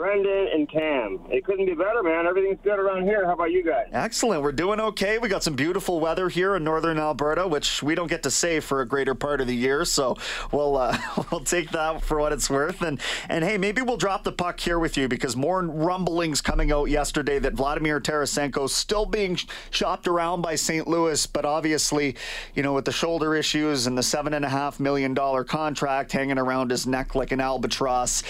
Brendan 0.03 0.49
and 0.53 0.69
Cam. 0.69 1.21
It 1.31 1.45
couldn't 1.45 1.67
be 1.67 1.75
better, 1.75 2.03
man. 2.03 2.27
Everything's 2.27 2.59
good 2.65 2.79
around 2.79 3.05
here. 3.05 3.25
How 3.25 3.35
about 3.35 3.53
you 3.53 3.65
guys? 3.65 3.87
Excellent. 3.93 4.43
We're 4.43 4.51
doing 4.51 4.81
okay. 4.81 5.19
We 5.19 5.29
got 5.29 5.45
some 5.45 5.55
beautiful 5.55 6.01
weather 6.01 6.29
here 6.29 6.57
in 6.57 6.65
northern 6.65 6.99
Alberta, 6.99 7.47
which 7.47 7.83
we 7.85 7.95
don't 7.95 8.09
get 8.09 8.25
to 8.25 8.31
say 8.31 8.59
for 8.59 8.81
a 8.81 8.87
greater 8.87 9.15
part 9.15 9.41
of 9.41 9.47
the 9.47 9.55
year. 9.55 9.85
So 9.85 10.17
we'll 10.51 10.77
uh, 10.77 10.99
we'll 11.31 11.45
take 11.45 11.71
that 11.71 12.03
for 12.03 12.19
what 12.19 12.33
it's 12.33 12.51
worth. 12.51 12.83
And 12.83 13.01
and 13.29 13.45
hey, 13.45 13.59
maybe 13.59 13.81
we'll 13.81 13.97
drop 13.97 14.25
the 14.25 14.33
puck 14.33 14.59
here 14.59 14.79
with 14.79 14.97
you 14.97 15.07
because 15.07 15.37
more 15.37 15.63
rumblings 15.63 16.41
coming 16.41 16.73
out 16.73 16.91
yesterday 16.91 17.39
that 17.39 17.55
Vladimir 17.55 18.01
Tarasenko's 18.01 18.75
still 18.75 19.07
being 19.07 19.39
shopped 19.71 20.09
around 20.09 20.43
by 20.43 20.57
St. 20.57 20.89
Louis, 20.89 21.27
but 21.27 21.45
obviously, 21.45 22.17
you 22.55 22.65
know, 22.65 22.73
with 22.73 22.87
the 22.87 22.93
shoulder 22.93 23.37
issues 23.37 23.87
and 23.87 23.97
the 23.97 24.03
seven 24.03 24.35
and 24.35 24.45
a 24.45 24.49
half 24.49 24.81
million 24.81 25.15
dollar 25.15 25.45
contract 25.45 26.11
hanging 26.11 26.39
around 26.39 26.73
his 26.73 26.89
neck 26.89 27.15
like 27.15 27.31
an 27.31 27.41
albatross. 27.41 28.25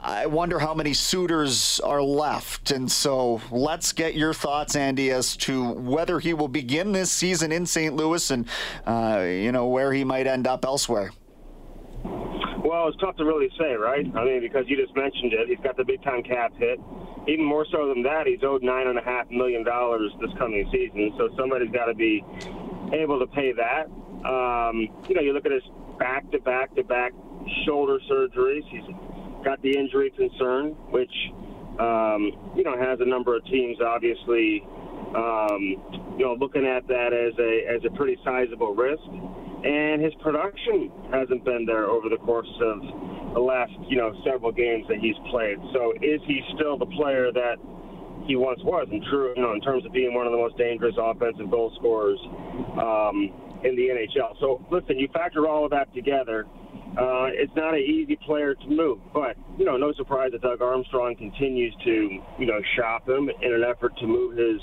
I 0.00 0.26
wonder 0.26 0.58
how 0.58 0.74
many 0.74 0.92
suitors 0.92 1.80
are 1.80 2.02
left. 2.02 2.70
And 2.70 2.90
so 2.90 3.40
let's 3.50 3.92
get 3.92 4.14
your 4.14 4.34
thoughts, 4.34 4.76
Andy, 4.76 5.10
as 5.10 5.36
to 5.38 5.72
whether 5.72 6.20
he 6.20 6.34
will 6.34 6.48
begin 6.48 6.92
this 6.92 7.10
season 7.10 7.52
in 7.52 7.66
St. 7.66 7.94
Louis 7.94 8.30
and, 8.30 8.46
uh, 8.86 9.24
you 9.26 9.52
know, 9.52 9.66
where 9.66 9.92
he 9.92 10.04
might 10.04 10.26
end 10.26 10.46
up 10.46 10.64
elsewhere. 10.64 11.12
Well, 12.04 12.88
it's 12.88 12.96
tough 12.98 13.16
to 13.16 13.24
really 13.24 13.48
say, 13.58 13.74
right? 13.74 14.04
I 14.16 14.24
mean, 14.24 14.40
because 14.40 14.64
you 14.66 14.76
just 14.76 14.94
mentioned 14.96 15.32
it. 15.32 15.48
He's 15.48 15.60
got 15.62 15.76
the 15.76 15.84
big 15.84 16.02
time 16.02 16.22
cap 16.22 16.52
hit. 16.56 16.80
Even 17.28 17.44
more 17.44 17.64
so 17.70 17.88
than 17.88 18.02
that, 18.02 18.26
he's 18.26 18.42
owed 18.42 18.62
$9.5 18.62 19.30
million 19.30 19.64
this 19.64 20.30
coming 20.38 20.68
season. 20.72 21.12
So 21.16 21.28
somebody's 21.36 21.70
got 21.70 21.86
to 21.86 21.94
be 21.94 22.24
able 22.92 23.18
to 23.20 23.26
pay 23.28 23.52
that. 23.52 23.86
Um, 24.26 24.88
you 25.08 25.14
know, 25.14 25.22
you 25.22 25.32
look 25.32 25.46
at 25.46 25.52
his 25.52 25.62
back 25.98 26.30
to 26.32 26.40
back 26.40 26.74
to 26.74 26.82
back 26.82 27.12
shoulder 27.64 27.98
surgeries. 28.10 28.62
He's 28.68 28.82
got 29.46 29.62
the 29.62 29.70
injury 29.70 30.10
concern, 30.10 30.74
which 30.90 31.14
um, 31.78 32.52
you 32.58 32.66
know 32.66 32.74
has 32.74 32.98
a 32.98 33.06
number 33.06 33.36
of 33.36 33.46
teams 33.46 33.78
obviously 33.80 34.66
um, 35.14 35.62
you 36.18 36.26
know 36.26 36.34
looking 36.34 36.66
at 36.66 36.82
that 36.88 37.14
as 37.14 37.32
a 37.38 37.52
as 37.70 37.80
a 37.86 37.96
pretty 37.96 38.18
sizable 38.26 38.74
risk. 38.74 39.06
And 39.62 40.02
his 40.02 40.12
production 40.20 40.90
hasn't 41.10 41.44
been 41.44 41.64
there 41.64 41.86
over 41.86 42.08
the 42.08 42.18
course 42.18 42.50
of 42.60 43.34
the 43.34 43.40
last 43.40 43.72
you 43.88 43.96
know 43.96 44.12
several 44.26 44.50
games 44.50 44.84
that 44.88 44.98
he's 44.98 45.16
played. 45.30 45.62
So 45.72 45.94
is 46.02 46.20
he 46.26 46.42
still 46.58 46.76
the 46.76 46.90
player 46.98 47.30
that 47.30 47.56
he 48.26 48.34
once 48.34 48.58
was? 48.66 48.88
And 48.90 49.02
true, 49.06 49.32
you 49.36 49.42
know, 49.42 49.54
in 49.54 49.60
terms 49.60 49.86
of 49.86 49.92
being 49.92 50.12
one 50.12 50.26
of 50.26 50.32
the 50.32 50.38
most 50.38 50.58
dangerous 50.58 50.94
offensive 50.98 51.50
goal 51.50 51.70
scorers 51.78 52.18
um, 52.82 53.30
in 53.62 53.78
the 53.78 53.94
NHL. 53.94 54.34
So 54.40 54.58
listen, 54.70 54.98
you 54.98 55.08
factor 55.14 55.46
all 55.46 55.64
of 55.64 55.70
that 55.70 55.94
together 55.94 56.46
uh, 56.98 57.28
it's 57.32 57.52
not 57.54 57.74
an 57.74 57.80
easy 57.80 58.16
player 58.24 58.54
to 58.54 58.68
move, 58.68 58.98
but 59.12 59.36
you 59.58 59.64
know, 59.64 59.76
no 59.76 59.92
surprise 59.92 60.32
that 60.32 60.40
Doug 60.40 60.62
Armstrong 60.62 61.14
continues 61.16 61.74
to 61.84 62.18
you 62.38 62.46
know 62.46 62.60
shop 62.76 63.08
him 63.08 63.28
in 63.42 63.52
an 63.52 63.62
effort 63.62 63.92
to 63.98 64.06
move 64.06 64.36
his 64.36 64.60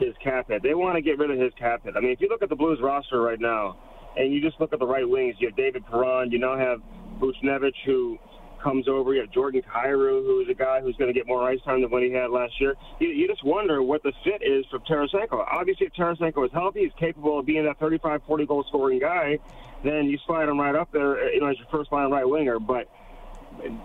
his 0.00 0.14
cap 0.22 0.48
hit. 0.48 0.62
They 0.62 0.74
want 0.74 0.96
to 0.96 1.02
get 1.02 1.18
rid 1.18 1.30
of 1.30 1.38
his 1.38 1.52
cap 1.58 1.84
hit. 1.84 1.94
I 1.96 2.00
mean, 2.00 2.10
if 2.10 2.20
you 2.20 2.28
look 2.28 2.42
at 2.42 2.48
the 2.48 2.56
Blues 2.56 2.80
roster 2.82 3.20
right 3.20 3.40
now, 3.40 3.76
and 4.16 4.32
you 4.32 4.40
just 4.40 4.58
look 4.60 4.72
at 4.72 4.78
the 4.78 4.86
right 4.86 5.08
wings, 5.08 5.36
you 5.38 5.48
have 5.48 5.56
David 5.56 5.84
Perron, 5.86 6.30
you 6.32 6.38
now 6.38 6.58
have 6.58 6.80
Buchnevich, 7.20 7.76
who 7.86 8.18
comes 8.62 8.88
over. 8.88 9.14
You 9.14 9.20
have 9.22 9.30
Jordan 9.32 9.62
Kyrou, 9.62 10.24
who 10.24 10.40
is 10.40 10.48
a 10.48 10.54
guy 10.54 10.80
who's 10.80 10.96
going 10.96 11.12
to 11.12 11.18
get 11.18 11.26
more 11.26 11.48
ice 11.48 11.60
time 11.64 11.82
than 11.82 11.90
what 11.90 12.02
he 12.02 12.10
had 12.10 12.30
last 12.30 12.52
year. 12.60 12.74
You, 12.98 13.08
you 13.08 13.28
just 13.28 13.44
wonder 13.44 13.82
what 13.82 14.02
the 14.02 14.12
fit 14.24 14.42
is 14.42 14.64
for 14.70 14.78
Tarasenko. 14.80 15.44
Obviously, 15.50 15.86
if 15.86 15.92
Tarasenko 15.94 16.44
is 16.46 16.52
healthy, 16.52 16.80
he's 16.80 16.92
capable 16.98 17.38
of 17.38 17.46
being 17.46 17.64
that 17.64 17.78
35, 17.78 18.22
40 18.26 18.46
goal 18.46 18.64
scoring 18.68 18.98
guy, 18.98 19.38
then 19.84 20.06
you 20.06 20.18
slide 20.26 20.48
him 20.48 20.60
right 20.60 20.74
up 20.74 20.90
there, 20.92 21.32
you 21.32 21.40
know, 21.40 21.48
as 21.48 21.58
your 21.58 21.68
first 21.70 21.90
line 21.92 22.10
right 22.10 22.28
winger. 22.28 22.58
But 22.58 22.88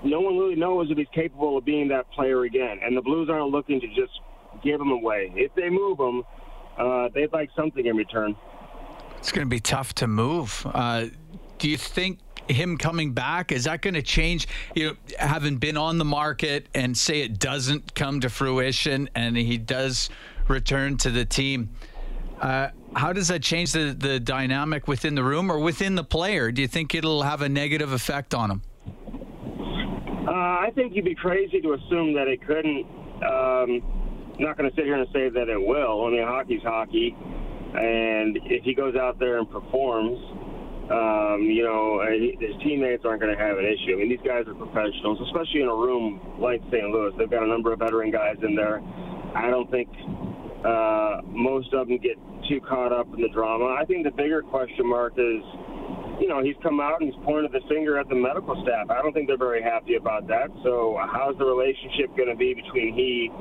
no 0.04 0.20
one 0.22 0.38
really 0.38 0.56
knows 0.56 0.92
if 0.92 0.98
he's 0.98 1.08
capable 1.14 1.58
of 1.58 1.66
being 1.66 1.88
that 1.90 2.10
player 2.12 2.44
again. 2.44 2.80
And 2.84 2.96
the 2.96 3.02
Blues 3.02 3.30
aren't 3.30 3.50
looking 3.50 3.80
to 3.82 3.88
just 3.88 4.12
give 4.64 4.80
him 4.80 4.92
away. 4.92 5.32
If 5.36 5.54
they 5.56 5.70
move 5.70 6.00
him, 6.00 6.24
uh, 6.78 7.10
they'd 7.14 7.32
like 7.32 7.50
something 7.56 7.86
in 7.86 7.96
return. 7.96 8.36
It's 9.18 9.32
going 9.32 9.46
to 9.46 9.50
be 9.50 9.60
tough 9.60 9.96
to 9.96 10.08
move. 10.08 10.68
Uh, 10.72 11.08
do 11.66 11.72
you 11.72 11.78
think 11.78 12.20
him 12.48 12.78
coming 12.78 13.14
back 13.14 13.52
is 13.52 13.64
that 13.64 13.82
going 13.82 13.96
to 13.96 14.04
change? 14.04 14.48
You 14.76 14.90
know, 14.90 14.96
having 15.18 15.58
been 15.58 15.78
on 15.78 15.98
the 15.98 16.06
market 16.06 16.68
and 16.76 16.96
say 16.96 17.22
it 17.22 17.40
doesn't 17.40 17.96
come 17.96 18.20
to 18.20 18.30
fruition, 18.30 19.10
and 19.16 19.36
he 19.36 19.58
does 19.58 20.12
return 20.48 20.98
to 20.98 21.10
the 21.10 21.26
team. 21.26 21.72
Uh, 22.40 22.68
how 22.96 23.14
does 23.14 23.30
that 23.30 23.42
change 23.42 23.72
the, 23.72 23.96
the 23.98 24.20
dynamic 24.20 24.88
within 24.88 25.16
the 25.16 25.24
room 25.24 25.52
or 25.52 25.58
within 25.58 25.96
the 25.96 26.04
player? 26.04 26.52
Do 26.52 26.62
you 26.62 26.68
think 26.68 26.94
it'll 26.94 27.24
have 27.24 27.42
a 27.42 27.50
negative 27.50 27.94
effect 27.94 28.36
on 28.36 28.52
him? 28.52 28.62
Uh, 30.28 30.30
I 30.30 30.72
think 30.76 30.96
you'd 30.96 31.04
be 31.04 31.16
crazy 31.16 31.62
to 31.62 31.74
assume 31.74 32.14
that 32.14 32.28
it 32.28 32.46
couldn't. 32.46 32.86
Um, 33.24 33.82
I'm 34.38 34.44
not 34.44 34.56
going 34.56 34.70
to 34.70 34.76
sit 34.76 34.86
here 34.86 34.98
and 34.98 35.08
say 35.12 35.30
that 35.30 35.50
it 35.50 35.60
will. 35.60 36.06
I 36.06 36.12
mean, 36.12 36.28
hockey's 36.28 36.62
hockey, 36.62 37.16
and 37.74 38.38
if 38.44 38.64
he 38.64 38.76
goes 38.76 38.96
out 38.96 39.18
there 39.18 39.40
and 39.40 39.50
performs, 39.50 40.20
um, 40.92 41.42
you 41.42 41.64
know, 41.64 42.06
his 42.06 42.54
teammates 42.62 43.06
aren't 43.06 43.22
going 43.22 43.34
to 43.34 43.42
have 43.42 43.58
an 43.58 43.66
issue. 43.66 43.94
I 43.94 44.06
mean, 44.06 44.10
these 44.10 44.22
guys 44.22 44.46
are 44.46 44.54
professionals, 44.54 45.18
especially 45.26 45.62
in 45.62 45.68
a 45.68 45.74
room 45.74 46.22
like 46.38 46.62
St. 46.70 46.86
Louis. 46.94 47.12
They've 47.18 47.30
got 47.30 47.42
a 47.42 47.48
number 47.48 47.74
of 47.74 47.80
veteran 47.80 48.12
guys 48.12 48.38
in 48.46 48.56
there. 48.56 48.82
I 49.34 49.50
don't 49.50 49.70
think 49.72 49.90
uh, 50.62 51.26
most 51.26 51.74
of 51.74 51.88
them 51.88 51.98
get 51.98 52.22
too 52.48 52.62
caught 52.62 52.94
up 52.94 53.10
in 53.16 53.22
the 53.22 53.30
drama. 53.34 53.74
I 53.82 53.86
think 53.86 54.06
the 54.06 54.14
bigger 54.14 54.44
question 54.44 54.86
mark 54.86 55.14
is, 55.18 55.42
you 56.22 56.30
know, 56.30 56.46
he's 56.46 56.56
come 56.62 56.80
out 56.80 57.02
and 57.02 57.12
he's 57.12 57.24
pointed 57.26 57.52
the 57.52 57.66
finger 57.68 57.98
at 57.98 58.08
the 58.08 58.16
medical 58.16 58.54
staff. 58.62 58.90
I 58.94 59.02
don't 59.02 59.12
think 59.12 59.26
they're 59.26 59.42
very 59.42 59.64
happy 59.64 59.96
about 59.96 60.28
that. 60.28 60.54
So, 60.64 61.02
how's 61.12 61.36
the 61.38 61.46
relationship 61.46 62.16
going 62.16 62.30
to 62.30 62.38
be 62.38 62.54
between 62.54 62.94
he 62.94 63.34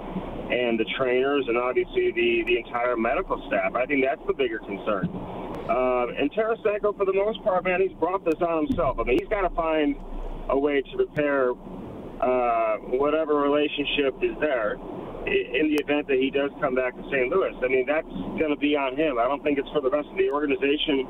and 0.49 0.81
the 0.81 0.89
trainers 0.97 1.45
and 1.47 1.59
obviously 1.59 2.11
the, 2.13 2.43
the 2.49 2.57
entire 2.57 2.97
medical 2.97 3.37
staff? 3.49 3.77
I 3.77 3.85
think 3.85 4.03
that's 4.03 4.25
the 4.27 4.33
bigger 4.33 4.59
concern. 4.59 5.44
Uh, 5.69 6.13
and 6.21 6.31
Tarasenko, 6.33 6.97
for 6.97 7.07
the 7.07 7.15
most 7.15 7.43
part, 7.43 7.65
man, 7.65 7.81
he's 7.81 7.97
brought 7.99 8.25
this 8.25 8.41
on 8.41 8.67
himself. 8.67 8.99
I 9.01 9.05
mean, 9.05 9.19
he's 9.19 9.29
got 9.29 9.49
to 9.49 9.55
find 9.55 9.97
a 10.51 10.59
way 10.59 10.83
to 10.83 10.97
repair 10.97 11.53
uh, 12.21 12.77
whatever 13.01 13.37
relationship 13.37 14.15
is 14.21 14.37
there 14.41 14.77
in 15.25 15.73
the 15.73 15.81
event 15.81 16.07
that 16.07 16.21
he 16.21 16.29
does 16.29 16.51
come 16.61 16.75
back 16.75 16.95
to 16.95 17.03
St. 17.09 17.33
Louis. 17.33 17.57
I 17.65 17.69
mean, 17.69 17.87
that's 17.89 18.13
going 18.37 18.53
to 18.53 18.61
be 18.61 18.77
on 18.77 18.97
him. 18.97 19.19
I 19.19 19.25
don't 19.25 19.43
think 19.43 19.57
it's 19.59 19.69
for 19.73 19.81
the 19.81 19.89
rest 19.89 20.09
of 20.13 20.19
the 20.21 20.29
organization 20.29 21.09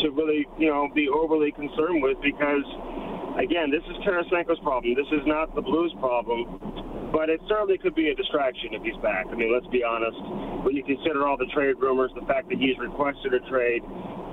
to 0.00 0.10
really, 0.10 0.48
you 0.56 0.72
know, 0.72 0.88
be 0.94 1.08
overly 1.12 1.52
concerned 1.52 2.00
with 2.00 2.16
because, 2.24 2.64
again, 3.36 3.68
this 3.68 3.84
is 3.92 3.96
Tarasenko's 4.08 4.60
problem. 4.64 4.96
This 4.96 5.10
is 5.12 5.20
not 5.28 5.54
the 5.54 5.60
Blues' 5.60 5.92
problem. 6.00 7.12
But 7.12 7.28
it 7.28 7.44
certainly 7.46 7.76
could 7.76 7.94
be 7.94 8.08
a 8.08 8.14
distraction 8.14 8.72
if 8.72 8.82
he's 8.82 8.96
back. 9.04 9.26
I 9.28 9.36
mean, 9.36 9.52
let's 9.52 9.68
be 9.68 9.84
honest. 9.84 10.16
When 10.62 10.78
you 10.78 10.84
consider 10.86 11.26
all 11.26 11.36
the 11.36 11.50
trade 11.50 11.76
rumors, 11.82 12.10
the 12.14 12.26
fact 12.26 12.48
that 12.50 12.58
he's 12.58 12.78
requested 12.78 13.34
a 13.34 13.42
trade, 13.50 13.82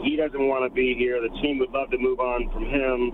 he 0.05 0.15
doesn't 0.15 0.45
want 0.45 0.62
to 0.63 0.71
be 0.71 0.93
here. 0.93 1.17
The 1.17 1.33
team 1.41 1.57
would 1.59 1.74
love 1.74 1.89
to 1.89 1.98
move 1.98 2.19
on 2.21 2.50
from 2.53 2.69
him. 2.69 3.09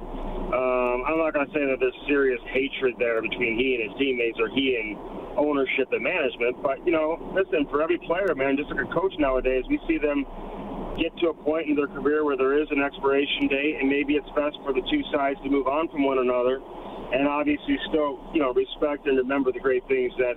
Um, 0.51 0.97
I'm 1.07 1.17
not 1.17 1.31
going 1.31 1.47
to 1.47 1.53
say 1.55 1.63
that 1.63 1.79
there's 1.79 1.95
serious 2.07 2.39
hatred 2.51 2.95
there 2.99 3.23
between 3.23 3.55
he 3.55 3.79
and 3.79 3.89
his 3.89 3.93
teammates 3.97 4.37
or 4.37 4.51
he 4.51 4.75
and 4.75 4.99
ownership 5.39 5.87
and 5.95 6.03
management. 6.03 6.61
But, 6.61 6.83
you 6.83 6.91
know, 6.91 7.15
listen, 7.31 7.65
for 7.71 7.81
every 7.81 7.97
player, 8.03 8.35
man, 8.35 8.59
just 8.59 8.69
like 8.69 8.83
a 8.83 8.91
coach 8.91 9.15
nowadays, 9.17 9.63
we 9.71 9.79
see 9.87 9.97
them 9.97 10.27
get 10.99 11.15
to 11.23 11.31
a 11.31 11.35
point 11.35 11.71
in 11.71 11.75
their 11.75 11.91
career 11.91 12.23
where 12.23 12.35
there 12.35 12.59
is 12.59 12.67
an 12.71 12.83
expiration 12.83 13.47
date, 13.47 13.79
and 13.79 13.87
maybe 13.87 14.15
it's 14.15 14.29
best 14.35 14.55
for 14.63 14.71
the 14.71 14.83
two 14.91 15.03
sides 15.11 15.39
to 15.43 15.49
move 15.49 15.67
on 15.67 15.87
from 15.87 16.03
one 16.03 16.19
another 16.19 16.59
and 17.11 17.27
obviously 17.27 17.77
still, 17.89 18.19
you 18.33 18.41
know, 18.41 18.53
respect 18.53 19.05
and 19.05 19.17
remember 19.17 19.51
the 19.51 19.59
great 19.59 19.85
things 19.87 20.11
that 20.17 20.33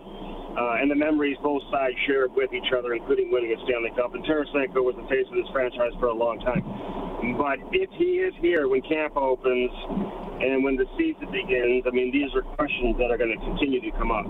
uh, 0.58 0.82
and 0.82 0.90
the 0.90 0.98
memories 0.98 1.36
both 1.42 1.62
sides 1.70 1.94
shared 2.06 2.34
with 2.34 2.52
each 2.52 2.72
other, 2.76 2.92
including 2.92 3.30
winning 3.30 3.54
a 3.54 3.58
Stanley 3.64 3.92
Cup. 3.94 4.14
And 4.14 4.24
Tarasenko 4.24 4.82
was 4.82 4.96
the 4.98 5.06
face 5.06 5.26
of 5.30 5.34
this 5.38 5.46
franchise 5.52 5.94
for 6.00 6.06
a 6.10 6.14
long 6.14 6.40
time. 6.40 6.66
But 7.38 7.62
if 7.70 7.90
he 7.94 8.18
is 8.18 8.34
here 8.40 8.66
when 8.66 8.82
camp 8.82 9.16
opens 9.16 9.70
and 10.42 10.64
when 10.64 10.74
the 10.74 10.86
season 10.98 11.30
begins, 11.30 11.84
I 11.86 11.90
mean, 11.90 12.10
these 12.10 12.34
are 12.34 12.42
questions 12.42 12.98
that 12.98 13.10
are 13.10 13.18
going 13.18 13.30
to 13.30 13.44
continue 13.46 13.80
to 13.80 13.90
come 13.98 14.10
up. 14.10 14.26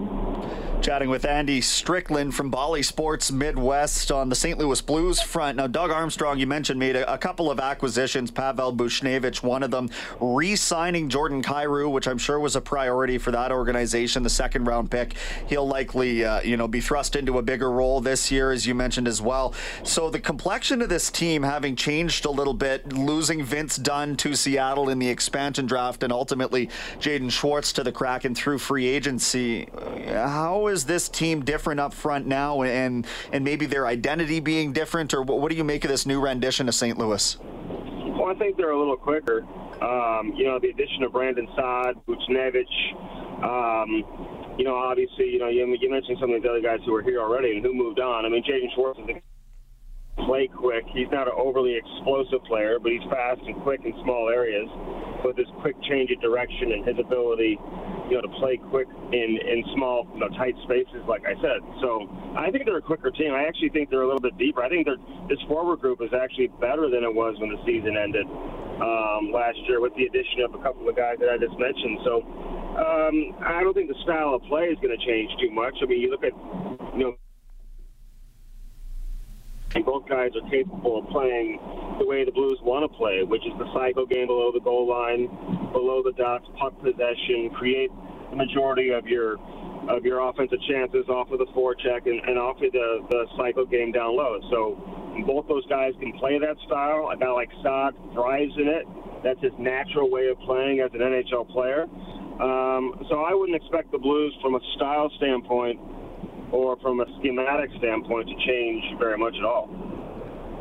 Chatting 0.80 1.10
with 1.10 1.24
Andy 1.24 1.60
Strickland 1.60 2.34
from 2.34 2.50
Bally 2.50 2.82
Sports 2.82 3.32
Midwest 3.32 4.12
on 4.12 4.28
the 4.28 4.36
St. 4.36 4.58
Louis 4.58 4.80
Blues 4.80 5.20
front. 5.20 5.56
Now, 5.56 5.66
Doug 5.66 5.90
Armstrong, 5.90 6.38
you 6.38 6.46
mentioned, 6.46 6.78
made 6.78 6.94
a, 6.94 7.12
a 7.12 7.18
couple 7.18 7.50
of 7.50 7.58
acquisitions. 7.58 8.30
Pavel 8.30 8.72
Buchnevich, 8.72 9.42
one 9.42 9.64
of 9.64 9.72
them, 9.72 9.90
re 10.20 10.54
signing 10.54 11.08
Jordan 11.08 11.42
Kyrou, 11.42 11.90
which 11.90 12.06
I'm 12.06 12.16
sure 12.16 12.38
was 12.38 12.54
a 12.54 12.60
priority 12.60 13.18
for 13.18 13.32
that 13.32 13.50
organization, 13.50 14.22
the 14.22 14.30
second 14.30 14.66
round 14.66 14.88
pick. 14.90 15.14
He'll 15.48 15.66
likely, 15.66 16.24
uh, 16.24 16.42
you 16.42 16.56
know, 16.56 16.68
be 16.68 16.80
thrust 16.80 17.16
into 17.16 17.38
a 17.38 17.42
bigger 17.42 17.70
role 17.70 18.00
this 18.00 18.30
year, 18.30 18.52
as 18.52 18.66
you 18.66 18.74
mentioned 18.74 19.08
as 19.08 19.20
well. 19.20 19.54
So, 19.82 20.10
the 20.10 20.20
complexion 20.20 20.80
of 20.80 20.88
this 20.88 21.10
team 21.10 21.42
having 21.42 21.74
changed 21.74 22.24
a 22.24 22.30
little 22.30 22.54
bit, 22.54 22.92
losing 22.92 23.42
Vince 23.42 23.76
Dunn 23.76 24.16
to 24.18 24.34
Seattle 24.36 24.88
in 24.88 25.00
the 25.00 25.08
expansion 25.08 25.66
draft 25.66 26.04
and 26.04 26.12
ultimately 26.12 26.68
Jaden 27.00 27.32
Schwartz 27.32 27.72
to 27.74 27.82
the 27.82 27.92
Kraken 27.92 28.34
through 28.36 28.58
free 28.58 28.86
agency. 28.86 29.68
How 30.06 30.67
is 30.68 30.84
this 30.84 31.08
team 31.08 31.44
different 31.44 31.80
up 31.80 31.92
front 31.92 32.26
now 32.26 32.62
and 32.62 33.06
and 33.32 33.44
maybe 33.44 33.66
their 33.66 33.86
identity 33.86 34.40
being 34.40 34.72
different 34.72 35.14
or 35.14 35.22
what 35.22 35.50
do 35.50 35.56
you 35.56 35.64
make 35.64 35.84
of 35.84 35.90
this 35.90 36.06
new 36.06 36.20
rendition 36.20 36.68
of 36.68 36.74
St. 36.74 36.98
Louis? 36.98 37.36
Well, 37.40 38.26
I 38.26 38.34
think 38.34 38.56
they're 38.56 38.70
a 38.70 38.78
little 38.78 38.96
quicker. 38.96 39.42
Um, 39.82 40.32
you 40.34 40.44
know, 40.44 40.58
the 40.58 40.70
addition 40.70 41.04
of 41.04 41.12
Brandon 41.12 41.46
Saad, 41.54 41.94
Buchnevich, 42.06 42.64
um, 43.44 44.54
you 44.58 44.64
know, 44.64 44.74
obviously, 44.74 45.30
you 45.30 45.38
know, 45.38 45.48
you, 45.48 45.64
you 45.80 45.88
mentioned 45.88 46.18
some 46.20 46.32
of 46.32 46.42
the 46.42 46.48
other 46.48 46.60
guys 46.60 46.80
who 46.84 46.92
were 46.92 47.02
here 47.02 47.20
already 47.20 47.52
and 47.52 47.64
who 47.64 47.72
moved 47.72 48.00
on. 48.00 48.26
I 48.26 48.28
mean, 48.28 48.42
Jaden 48.42 48.74
Schwartz 48.74 48.98
is 48.98 49.06
a 49.08 50.26
play 50.26 50.48
quick. 50.48 50.84
He's 50.92 51.06
not 51.12 51.28
an 51.28 51.34
overly 51.38 51.76
explosive 51.76 52.42
player, 52.44 52.78
but 52.82 52.90
he's 52.90 53.06
fast 53.08 53.40
and 53.46 53.54
quick 53.62 53.80
in 53.84 53.94
small 54.02 54.28
areas. 54.28 54.68
With 55.24 55.36
his 55.36 55.46
quick 55.62 55.76
change 55.88 56.10
of 56.10 56.20
direction 56.20 56.72
and 56.72 56.86
his 56.86 56.98
ability, 56.98 57.58
you 58.08 58.16
know, 58.16 58.22
to 58.22 58.32
play 58.40 58.56
quick 58.70 58.88
in 59.12 59.38
in 59.38 59.64
small, 59.76 60.08
you 60.14 60.20
know, 60.20 60.28
tight 60.36 60.54
spaces, 60.64 61.04
like 61.06 61.22
I 61.24 61.36
said. 61.40 61.60
So 61.80 62.08
I 62.36 62.50
think 62.50 62.64
they're 62.64 62.80
a 62.80 62.82
quicker 62.82 63.10
team. 63.10 63.32
I 63.32 63.44
actually 63.44 63.70
think 63.70 63.90
they're 63.90 64.02
a 64.02 64.08
little 64.08 64.24
bit 64.24 64.36
deeper. 64.38 64.62
I 64.62 64.68
think 64.68 64.86
they're, 64.86 65.00
this 65.28 65.40
forward 65.46 65.80
group 65.80 66.00
is 66.00 66.10
actually 66.16 66.48
better 66.60 66.88
than 66.88 67.04
it 67.04 67.12
was 67.12 67.36
when 67.38 67.50
the 67.50 67.60
season 67.64 67.96
ended 67.96 68.26
um, 68.80 69.30
last 69.32 69.58
year, 69.68 69.80
with 69.80 69.94
the 69.94 70.04
addition 70.08 70.40
of 70.42 70.54
a 70.54 70.62
couple 70.62 70.88
of 70.88 70.96
guys 70.96 71.20
that 71.20 71.28
I 71.28 71.36
just 71.36 71.56
mentioned. 71.58 71.98
So 72.04 72.12
um, 72.80 73.16
I 73.44 73.60
don't 73.60 73.74
think 73.74 73.88
the 73.88 74.00
style 74.02 74.34
of 74.34 74.42
play 74.48 74.72
is 74.72 74.78
going 74.80 74.96
to 74.96 75.02
change 75.04 75.30
too 75.40 75.50
much. 75.50 75.76
I 75.82 75.86
mean, 75.86 76.00
you 76.00 76.10
look 76.10 76.24
at, 76.24 76.32
you 76.96 77.04
know 77.04 77.14
and 79.74 79.84
both 79.84 80.08
guys 80.08 80.30
are 80.34 80.48
capable 80.50 81.04
of 81.04 81.08
playing 81.10 81.60
the 81.98 82.06
way 82.06 82.24
the 82.24 82.32
Blues 82.32 82.58
want 82.62 82.90
to 82.90 82.92
play, 82.96 83.22
which 83.22 83.44
is 83.44 83.52
the 83.58 83.68
cycle 83.74 84.06
game 84.06 84.26
below 84.26 84.50
the 84.52 84.60
goal 84.60 84.88
line, 84.88 85.28
below 85.72 86.02
the 86.02 86.12
dots, 86.16 86.46
puck 86.58 86.72
possession, 86.80 87.50
create 87.54 87.90
the 88.30 88.36
majority 88.36 88.90
of 88.90 89.06
your 89.06 89.36
of 89.88 90.04
your 90.04 90.20
offensive 90.28 90.58
chances 90.68 91.08
off 91.08 91.30
of 91.30 91.38
the 91.38 91.48
forecheck 91.56 92.04
and, 92.04 92.20
and 92.28 92.38
off 92.38 92.56
of 92.60 92.72
the, 92.72 93.06
the 93.08 93.24
cycle 93.38 93.64
game 93.64 93.90
down 93.90 94.14
low. 94.14 94.38
So 94.50 94.76
both 95.26 95.48
those 95.48 95.66
guys 95.66 95.94
can 95.98 96.12
play 96.18 96.38
that 96.38 96.56
style. 96.66 97.08
A 97.08 97.16
guy 97.16 97.30
like 97.30 97.48
Saad 97.62 97.94
thrives 98.12 98.52
in 98.56 98.68
it. 98.68 98.84
That's 99.24 99.40
his 99.40 99.52
natural 99.58 100.10
way 100.10 100.28
of 100.28 100.38
playing 100.40 100.80
as 100.80 100.90
an 100.92 101.00
NHL 101.00 101.48
player. 101.48 101.88
Um, 102.38 103.02
so 103.08 103.24
I 103.24 103.32
wouldn't 103.34 103.56
expect 103.56 103.90
the 103.90 103.98
Blues, 103.98 104.36
from 104.42 104.54
a 104.54 104.60
style 104.76 105.10
standpoint, 105.16 105.80
or 106.52 106.76
from 106.78 107.00
a 107.00 107.06
schematic 107.18 107.70
standpoint 107.78 108.28
to 108.28 108.34
change 108.46 108.98
very 108.98 109.18
much 109.18 109.34
at 109.36 109.44
all. 109.44 109.68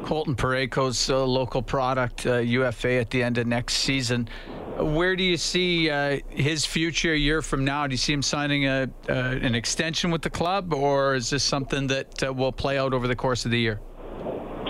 Colton 0.04 0.36
Parayko's 0.36 1.10
a 1.10 1.18
local 1.18 1.62
product, 1.62 2.26
uh, 2.26 2.38
UFA 2.38 2.94
at 2.94 3.10
the 3.10 3.22
end 3.24 3.38
of 3.38 3.48
next 3.48 3.76
season. 3.76 4.30
Where 4.78 5.16
do 5.16 5.24
you 5.24 5.38
see 5.38 5.90
uh, 5.90 6.20
his 6.30 6.66
future 6.66 7.14
a 7.14 7.18
year 7.18 7.42
from 7.42 7.66
now? 7.66 7.88
Do 7.88 7.94
you 7.94 7.98
see 7.98 8.14
him 8.14 8.22
signing 8.22 8.68
a, 8.68 8.90
uh, 9.10 9.14
an 9.14 9.56
extension 9.56 10.12
with 10.12 10.22
the 10.22 10.30
club, 10.30 10.74
or 10.74 11.16
is 11.16 11.32
this 11.32 11.44
something 11.44 11.88
that 11.88 12.24
uh, 12.24 12.32
will 12.32 12.52
play 12.52 12.78
out 12.78 12.94
over 12.94 13.08
the 13.08 13.16
course 13.16 13.44
of 13.44 13.52
the 13.52 13.60
year? 13.60 13.82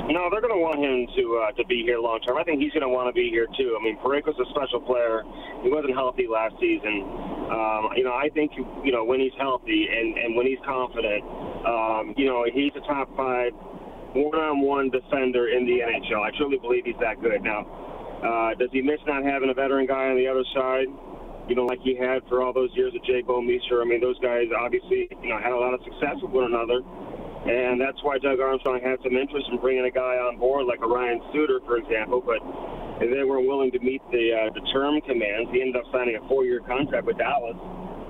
No, 0.07 0.29
they're 0.31 0.39
going 0.39 0.55
to 0.55 0.63
want 0.63 0.79
him 0.79 1.05
to 1.17 1.43
uh, 1.43 1.51
to 1.51 1.65
be 1.65 1.83
here 1.83 1.99
long 1.99 2.21
term. 2.21 2.37
I 2.37 2.43
think 2.43 2.61
he's 2.61 2.71
going 2.71 2.87
to 2.87 2.89
want 2.89 3.09
to 3.09 3.13
be 3.13 3.29
here 3.29 3.45
too. 3.57 3.77
I 3.77 3.83
mean, 3.83 3.97
Parayko's 3.97 4.39
a 4.39 4.49
special 4.55 4.79
player. 4.79 5.23
He 5.63 5.69
wasn't 5.69 5.93
healthy 5.93 6.27
last 6.31 6.55
season. 6.61 7.03
Um, 7.47 7.95
you 7.95 8.03
know, 8.03 8.13
I 8.13 8.29
think 8.33 8.51
you 8.57 8.91
know 8.91 9.05
when 9.05 9.19
he's 9.19 9.35
healthy 9.39 9.87
and 9.87 10.17
and 10.17 10.35
when 10.35 10.45
he's 10.45 10.59
confident, 10.65 11.23
um, 11.65 12.13
you 12.17 12.25
know, 12.25 12.45
he's 12.51 12.71
a 12.75 12.83
top 12.87 13.07
five 13.15 13.53
one-on-one 14.15 14.89
defender 14.89 15.49
in 15.49 15.65
the 15.65 15.83
NHL. 15.83 16.23
I 16.23 16.31
truly 16.37 16.57
believe 16.57 16.85
he's 16.85 16.99
that 16.99 17.21
good. 17.21 17.43
Now, 17.43 17.67
uh, 18.23 18.55
does 18.55 18.69
he 18.71 18.81
miss 18.81 18.99
not 19.05 19.23
having 19.23 19.49
a 19.49 19.53
veteran 19.53 19.85
guy 19.85 20.09
on 20.09 20.17
the 20.17 20.27
other 20.27 20.43
side? 20.55 20.87
You 21.47 21.55
know, 21.55 21.65
like 21.65 21.79
he 21.79 21.95
had 21.95 22.25
for 22.27 22.43
all 22.43 22.51
those 22.51 22.71
years 22.73 22.91
with 22.93 23.03
Jay 23.03 23.21
Bouwmeester. 23.21 23.79
I 23.79 23.85
mean, 23.85 24.01
those 24.01 24.19
guys 24.19 24.51
obviously, 24.51 25.07
you 25.21 25.29
know, 25.29 25.39
had 25.39 25.53
a 25.53 25.59
lot 25.59 25.73
of 25.73 25.79
success 25.83 26.19
with 26.21 26.31
one 26.31 26.51
another. 26.51 26.81
And 27.47 27.79
that's 27.79 28.01
why 28.03 28.17
Doug 28.17 28.41
Armstrong 28.41 28.81
had 28.83 28.99
some 29.03 29.15
interest 29.15 29.47
in 29.51 29.57
bringing 29.63 29.85
a 29.85 29.91
guy 29.91 30.19
on 30.19 30.35
board 30.35 30.65
like 30.65 30.83
a 30.83 30.87
Ryan 30.87 31.21
Suter, 31.31 31.61
for 31.63 31.77
example. 31.77 32.19
But 32.19 32.43
they 32.99 33.23
weren't 33.23 33.47
willing 33.47 33.71
to 33.71 33.79
meet 33.79 34.01
the 34.11 34.33
uh, 34.33 34.53
the 34.53 34.61
term 34.73 34.99
commands. 35.01 35.49
He 35.51 35.61
ended 35.61 35.77
up 35.77 35.85
signing 35.91 36.17
a 36.17 36.27
four-year 36.27 36.61
contract 36.65 37.05
with 37.05 37.17
Dallas. 37.17 37.57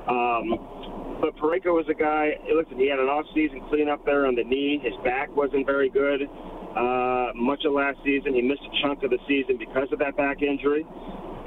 Um, 0.08 1.20
but 1.20 1.36
Parayko 1.36 1.74
was 1.74 1.86
a 1.90 1.98
guy. 1.98 2.38
Listen, 2.48 2.78
he 2.78 2.88
had 2.88 3.00
an 3.00 3.10
off-season 3.10 3.66
cleanup 3.70 4.06
there 4.06 4.28
on 4.28 4.36
the 4.36 4.44
knee. 4.44 4.80
His 4.82 4.94
back 5.04 5.34
wasn't 5.36 5.66
very 5.66 5.90
good. 5.90 6.30
Uh, 6.78 7.34
much 7.34 7.66
of 7.66 7.74
last 7.74 7.98
season, 8.06 8.36
he 8.36 8.42
missed 8.42 8.62
a 8.62 8.74
chunk 8.86 9.02
of 9.02 9.10
the 9.10 9.18
season 9.28 9.58
because 9.58 9.90
of 9.92 10.00
that 10.00 10.16
back 10.16 10.42
injury. 10.42 10.86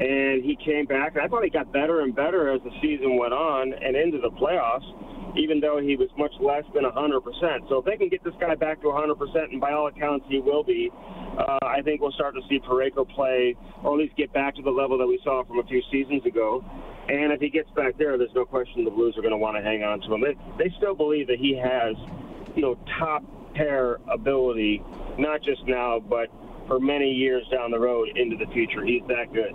And 0.01 0.43
he 0.43 0.59
came 0.65 0.87
back. 0.87 1.17
I 1.17 1.29
thought 1.29 1.45
he 1.45 1.51
got 1.51 1.73
better 1.73 2.01
and 2.01 2.17
better 2.17 2.51
as 2.51 2.61
the 2.63 2.73
season 2.83 3.17
went 3.17 3.33
on 3.33 3.73
and 3.73 3.95
into 3.95 4.19
the 4.19 4.31
playoffs 4.31 4.89
even 5.37 5.61
though 5.61 5.79
he 5.81 5.97
was 5.97 6.09
much 6.17 6.33
less 6.41 6.65
than 6.75 6.85
100%. 6.85 7.69
So 7.69 7.79
if 7.79 7.85
they 7.85 7.97
can 7.97 8.09
get 8.09 8.25
this 8.25 8.35
guy 8.41 8.55
back 8.55 8.81
to 8.83 8.89
100%, 8.89 9.15
and 9.51 9.61
by 9.61 9.73
all 9.73 9.87
accounts 9.87 10.27
he 10.29 10.41
will 10.41 10.65
be, 10.65 10.91
uh, 11.39 11.59
I 11.63 11.83
think 11.83 12.01
we'll 12.01 12.13
start 12.13 12.35
to 12.35 12.41
see 12.49 12.59
Parayko 12.59 13.09
play, 13.15 13.57
or 13.83 13.95
at 13.95 13.99
least 13.99 14.17
get 14.17 14.33
back 14.33 14.55
to 14.57 14.63
the 14.63 14.71
level 14.71 14.99
that 14.99 15.07
we 15.07 15.21
saw 15.23 15.45
from 15.45 15.59
a 15.59 15.65
few 15.65 15.83
seasons 15.91 16.25
ago. 16.27 16.65
And 17.09 17.33
if 17.33 17.41
he 17.41 17.51
gets 17.51 17.71
back 17.71 17.97
there, 17.99 18.19
there's 18.19 18.35
no 18.35 18.45
question 18.45 18.85
the 18.85 18.91
Blues 18.91 19.17
are 19.17 19.23
going 19.23 19.33
to 19.33 19.39
want 19.39 19.57
to 19.57 19.63
hang 19.63 19.83
on 19.83 20.01
to 20.01 20.15
him. 20.15 20.21
They, 20.21 20.37
they 20.59 20.75
still 20.77 20.95
believe 20.95 21.27
that 21.29 21.39
he 21.39 21.57
has, 21.57 21.97
you 22.55 22.63
know, 22.63 22.79
top 22.99 23.25
pair 23.55 23.99
ability, 24.09 24.83
not 25.19 25.43
just 25.43 25.67
now, 25.67 25.99
but 25.99 26.29
for 26.67 26.79
many 26.79 27.11
years 27.11 27.45
down 27.51 27.71
the 27.71 27.79
road 27.79 28.09
into 28.17 28.37
the 28.37 28.51
future. 28.53 28.85
He's 28.85 29.03
that 29.09 29.33
good. 29.33 29.55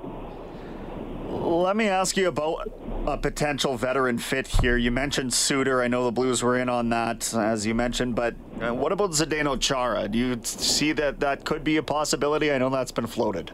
Let 1.29 1.75
me 1.75 1.88
ask 1.88 2.17
you 2.17 2.27
about 2.27 2.69
a 3.07 3.17
potential 3.17 3.77
veteran 3.77 4.17
fit 4.17 4.47
here. 4.47 4.77
You 4.77 4.91
mentioned 4.91 5.33
Suter. 5.33 5.81
I 5.81 5.87
know 5.87 6.05
the 6.05 6.11
Blues 6.11 6.41
were 6.41 6.57
in 6.57 6.69
on 6.69 6.89
that, 6.89 7.33
as 7.33 7.65
you 7.65 7.75
mentioned, 7.75 8.15
but 8.15 8.35
uh, 8.61 8.73
what 8.73 8.91
about 8.91 9.11
Zdeno 9.11 9.59
Chara? 9.59 10.07
Do 10.07 10.17
you 10.17 10.39
see 10.43 10.91
that 10.93 11.19
that 11.19 11.45
could 11.45 11.63
be 11.63 11.77
a 11.77 11.83
possibility? 11.83 12.51
I 12.51 12.57
know 12.57 12.69
that's 12.69 12.91
been 12.91 13.07
floated. 13.07 13.51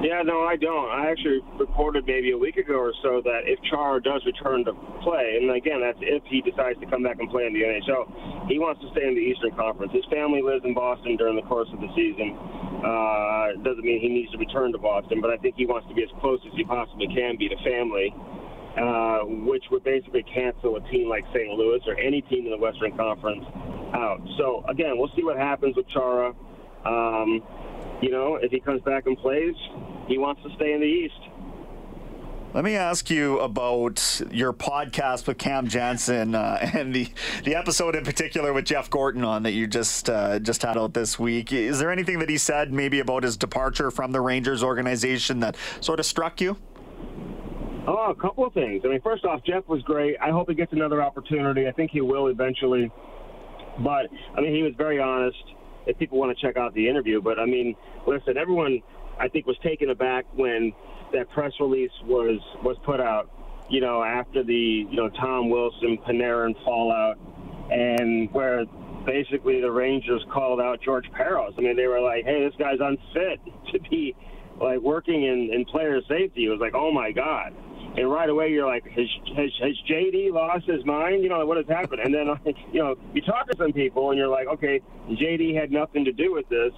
Yeah, 0.00 0.24
no, 0.24 0.48
I 0.48 0.56
don't. 0.56 0.88
I 0.88 1.12
actually 1.12 1.44
reported 1.60 2.08
maybe 2.08 2.32
a 2.32 2.38
week 2.38 2.56
ago 2.56 2.80
or 2.80 2.92
so 3.04 3.20
that 3.20 3.44
if 3.44 3.60
Chara 3.68 4.00
does 4.00 4.24
return 4.24 4.64
to 4.64 4.72
play, 5.04 5.36
and 5.36 5.52
again, 5.52 5.84
that's 5.84 6.00
if 6.00 6.24
he 6.24 6.40
decides 6.40 6.80
to 6.80 6.86
come 6.88 7.04
back 7.04 7.20
and 7.20 7.28
play 7.28 7.44
in 7.44 7.52
the 7.52 7.60
NHL, 7.60 8.48
he 8.48 8.56
wants 8.56 8.80
to 8.80 8.88
stay 8.96 9.04
in 9.04 9.12
the 9.12 9.20
Eastern 9.20 9.52
Conference. 9.52 9.92
His 9.92 10.08
family 10.08 10.40
lives 10.40 10.64
in 10.64 10.72
Boston 10.72 11.20
during 11.20 11.36
the 11.36 11.44
course 11.44 11.68
of 11.76 11.84
the 11.84 11.92
season. 11.92 12.32
Uh, 12.80 13.60
doesn't 13.60 13.84
mean 13.84 14.00
he 14.00 14.08
needs 14.08 14.32
to 14.32 14.40
return 14.40 14.72
to 14.72 14.80
Boston, 14.80 15.20
but 15.20 15.28
I 15.28 15.36
think 15.36 15.60
he 15.60 15.68
wants 15.68 15.84
to 15.92 15.94
be 15.94 16.00
as 16.00 16.12
close 16.16 16.40
as 16.48 16.52
he 16.56 16.64
possibly 16.64 17.06
can 17.12 17.36
be 17.36 17.52
to 17.52 17.58
family. 17.60 18.08
Uh, 18.70 19.26
which 19.50 19.64
would 19.72 19.82
basically 19.82 20.22
cancel 20.32 20.76
a 20.76 20.82
team 20.94 21.10
like 21.10 21.24
St. 21.34 21.50
Louis 21.58 21.82
or 21.90 21.98
any 21.98 22.22
team 22.30 22.46
in 22.46 22.52
the 22.52 22.56
Western 22.56 22.96
Conference 22.96 23.42
out. 23.92 24.22
So 24.38 24.62
again, 24.70 24.94
we'll 24.94 25.10
see 25.16 25.24
what 25.24 25.36
happens 25.36 25.74
with 25.74 25.88
Chara. 25.90 26.32
Um, 26.86 27.42
you 28.00 28.10
know, 28.10 28.36
if 28.36 28.50
he 28.50 28.60
comes 28.60 28.82
back 28.82 29.06
and 29.06 29.16
plays, 29.18 29.54
he 30.08 30.18
wants 30.18 30.42
to 30.42 30.54
stay 30.56 30.72
in 30.72 30.80
the 30.80 30.86
East. 30.86 31.14
Let 32.52 32.64
me 32.64 32.74
ask 32.74 33.08
you 33.10 33.38
about 33.38 34.20
your 34.32 34.52
podcast 34.52 35.28
with 35.28 35.38
Cam 35.38 35.68
Janssen 35.68 36.34
uh, 36.34 36.58
and 36.74 36.92
the 36.92 37.08
the 37.44 37.54
episode 37.54 37.94
in 37.94 38.04
particular 38.04 38.52
with 38.52 38.64
Jeff 38.64 38.90
Gorton 38.90 39.22
on 39.22 39.44
that 39.44 39.52
you 39.52 39.68
just 39.68 40.10
uh, 40.10 40.40
just 40.40 40.62
had 40.62 40.76
out 40.76 40.92
this 40.92 41.16
week. 41.16 41.52
Is 41.52 41.78
there 41.78 41.92
anything 41.92 42.18
that 42.18 42.28
he 42.28 42.38
said 42.38 42.72
maybe 42.72 42.98
about 42.98 43.22
his 43.22 43.36
departure 43.36 43.92
from 43.92 44.10
the 44.10 44.20
Rangers 44.20 44.64
organization 44.64 45.38
that 45.40 45.56
sort 45.80 46.00
of 46.00 46.06
struck 46.06 46.40
you? 46.40 46.56
Oh, 47.86 48.10
a 48.10 48.14
couple 48.16 48.44
of 48.44 48.52
things. 48.52 48.82
I 48.84 48.88
mean, 48.88 49.00
first 49.00 49.24
off, 49.24 49.44
Jeff 49.44 49.66
was 49.68 49.82
great. 49.82 50.16
I 50.20 50.30
hope 50.30 50.48
he 50.48 50.54
gets 50.54 50.72
another 50.72 51.02
opportunity. 51.02 51.68
I 51.68 51.72
think 51.72 51.92
he 51.92 52.00
will 52.00 52.26
eventually. 52.26 52.90
But 53.78 54.06
I 54.36 54.40
mean, 54.40 54.54
he 54.54 54.62
was 54.62 54.72
very 54.76 54.98
honest 54.98 55.38
if 55.90 55.98
people 55.98 56.18
want 56.18 56.36
to 56.36 56.46
check 56.46 56.56
out 56.56 56.72
the 56.74 56.88
interview. 56.88 57.20
But 57.20 57.38
I 57.38 57.46
mean, 57.46 57.74
listen, 58.06 58.36
everyone 58.36 58.80
I 59.18 59.28
think 59.28 59.46
was 59.46 59.56
taken 59.62 59.90
aback 59.90 60.24
when 60.34 60.72
that 61.12 61.28
press 61.30 61.52
release 61.60 61.90
was 62.04 62.40
was 62.62 62.76
put 62.84 63.00
out. 63.00 63.30
You 63.68 63.80
know, 63.80 64.02
after 64.02 64.42
the 64.42 64.86
you 64.88 64.96
know 64.96 65.08
Tom 65.10 65.50
Wilson 65.50 65.98
Panarin 66.06 66.54
fallout, 66.64 67.18
and 67.70 68.32
where 68.32 68.64
basically 69.06 69.60
the 69.60 69.70
Rangers 69.70 70.24
called 70.32 70.60
out 70.60 70.80
George 70.82 71.06
Parros. 71.12 71.54
I 71.56 71.60
mean, 71.60 71.76
they 71.76 71.86
were 71.86 72.00
like, 72.00 72.24
"Hey, 72.24 72.44
this 72.44 72.54
guy's 72.58 72.80
unfit 72.80 73.40
to 73.72 73.80
be 73.90 74.14
like 74.60 74.80
working 74.80 75.24
in 75.24 75.50
in 75.52 75.64
player 75.66 76.00
safety." 76.08 76.46
It 76.46 76.48
was 76.48 76.60
like, 76.60 76.74
"Oh 76.74 76.90
my 76.92 77.12
god." 77.12 77.54
And 77.96 78.10
right 78.10 78.28
away 78.28 78.50
you're 78.50 78.66
like, 78.66 78.84
has, 78.84 79.06
has, 79.36 79.50
has 79.60 79.72
JD 79.90 80.32
lost 80.32 80.66
his 80.66 80.84
mind? 80.84 81.22
You 81.22 81.28
know, 81.28 81.44
what 81.46 81.56
has 81.56 81.66
happened? 81.66 82.00
And 82.04 82.14
then, 82.14 82.28
you 82.72 82.80
know, 82.80 82.96
you 83.14 83.22
talk 83.22 83.48
to 83.50 83.56
some 83.56 83.72
people 83.72 84.10
and 84.10 84.18
you're 84.18 84.28
like, 84.28 84.46
okay, 84.46 84.80
JD 85.10 85.58
had 85.58 85.70
nothing 85.72 86.04
to 86.04 86.12
do 86.12 86.32
with 86.32 86.48
this. 86.48 86.72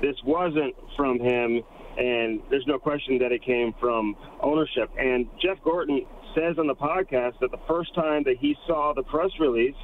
This 0.00 0.14
wasn't 0.24 0.74
from 0.96 1.18
him, 1.18 1.60
and 1.98 2.40
there's 2.50 2.66
no 2.66 2.78
question 2.78 3.18
that 3.18 3.32
it 3.32 3.42
came 3.42 3.74
from 3.80 4.14
ownership. 4.40 4.90
And 4.96 5.26
Jeff 5.42 5.58
Gorton 5.64 6.06
says 6.34 6.56
on 6.58 6.66
the 6.66 6.74
podcast 6.74 7.40
that 7.40 7.50
the 7.50 7.60
first 7.66 7.94
time 7.94 8.22
that 8.24 8.36
he 8.38 8.56
saw 8.66 8.92
the 8.94 9.02
press 9.02 9.30
release 9.40 9.74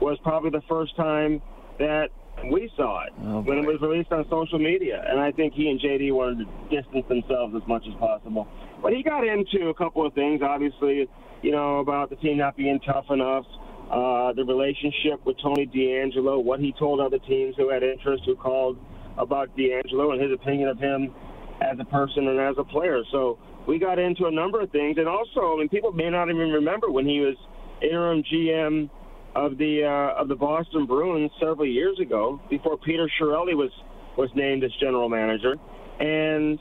was 0.00 0.18
probably 0.22 0.50
the 0.50 0.62
first 0.68 0.96
time 0.96 1.42
that 1.78 2.08
we 2.50 2.70
saw 2.76 3.04
it 3.04 3.12
Oh, 3.22 3.40
when 3.40 3.58
it 3.58 3.66
was 3.66 3.80
released 3.82 4.10
on 4.12 4.24
social 4.30 4.58
media. 4.58 5.04
And 5.06 5.20
I 5.20 5.30
think 5.32 5.52
he 5.52 5.68
and 5.68 5.78
JD 5.78 6.12
wanted 6.12 6.46
to 6.46 6.82
distance 6.82 7.04
themselves 7.08 7.54
as 7.54 7.66
much 7.68 7.84
as 7.86 7.94
possible. 7.98 8.48
But 8.82 8.92
he 8.92 9.02
got 9.02 9.26
into 9.26 9.68
a 9.68 9.74
couple 9.74 10.06
of 10.06 10.14
things, 10.14 10.40
obviously, 10.42 11.08
you 11.42 11.50
know, 11.50 11.78
about 11.78 12.10
the 12.10 12.16
team 12.16 12.38
not 12.38 12.56
being 12.56 12.80
tough 12.80 13.06
enough, 13.10 13.44
uh, 13.90 14.32
the 14.32 14.44
relationship 14.44 15.24
with 15.24 15.36
Tony 15.42 15.66
D'Angelo, 15.66 16.38
what 16.38 16.60
he 16.60 16.72
told 16.78 17.00
other 17.00 17.18
teams 17.18 17.54
who 17.56 17.70
had 17.70 17.82
interest, 17.82 18.22
who 18.24 18.36
called 18.36 18.78
about 19.18 19.54
D'Angelo, 19.56 20.12
and 20.12 20.22
his 20.22 20.32
opinion 20.32 20.68
of 20.68 20.78
him 20.78 21.12
as 21.60 21.78
a 21.78 21.84
person 21.84 22.28
and 22.28 22.40
as 22.40 22.54
a 22.58 22.64
player. 22.64 23.02
So 23.10 23.38
we 23.66 23.78
got 23.78 23.98
into 23.98 24.26
a 24.26 24.30
number 24.30 24.60
of 24.60 24.70
things. 24.70 24.96
And 24.98 25.08
also, 25.08 25.54
I 25.54 25.56
mean, 25.58 25.68
people 25.68 25.92
may 25.92 26.08
not 26.08 26.30
even 26.30 26.50
remember 26.50 26.90
when 26.90 27.06
he 27.06 27.20
was 27.20 27.36
interim 27.82 28.22
GM 28.22 28.88
of 29.34 29.58
the 29.58 29.84
uh, 29.84 30.20
of 30.20 30.28
the 30.28 30.34
Boston 30.34 30.86
Bruins 30.86 31.30
several 31.38 31.66
years 31.66 31.98
ago, 32.00 32.40
before 32.50 32.76
Peter 32.78 33.08
Chiarelli 33.20 33.54
was 33.54 33.70
was 34.16 34.30
named 34.34 34.64
as 34.64 34.70
general 34.80 35.08
manager, 35.08 35.56
and 36.00 36.58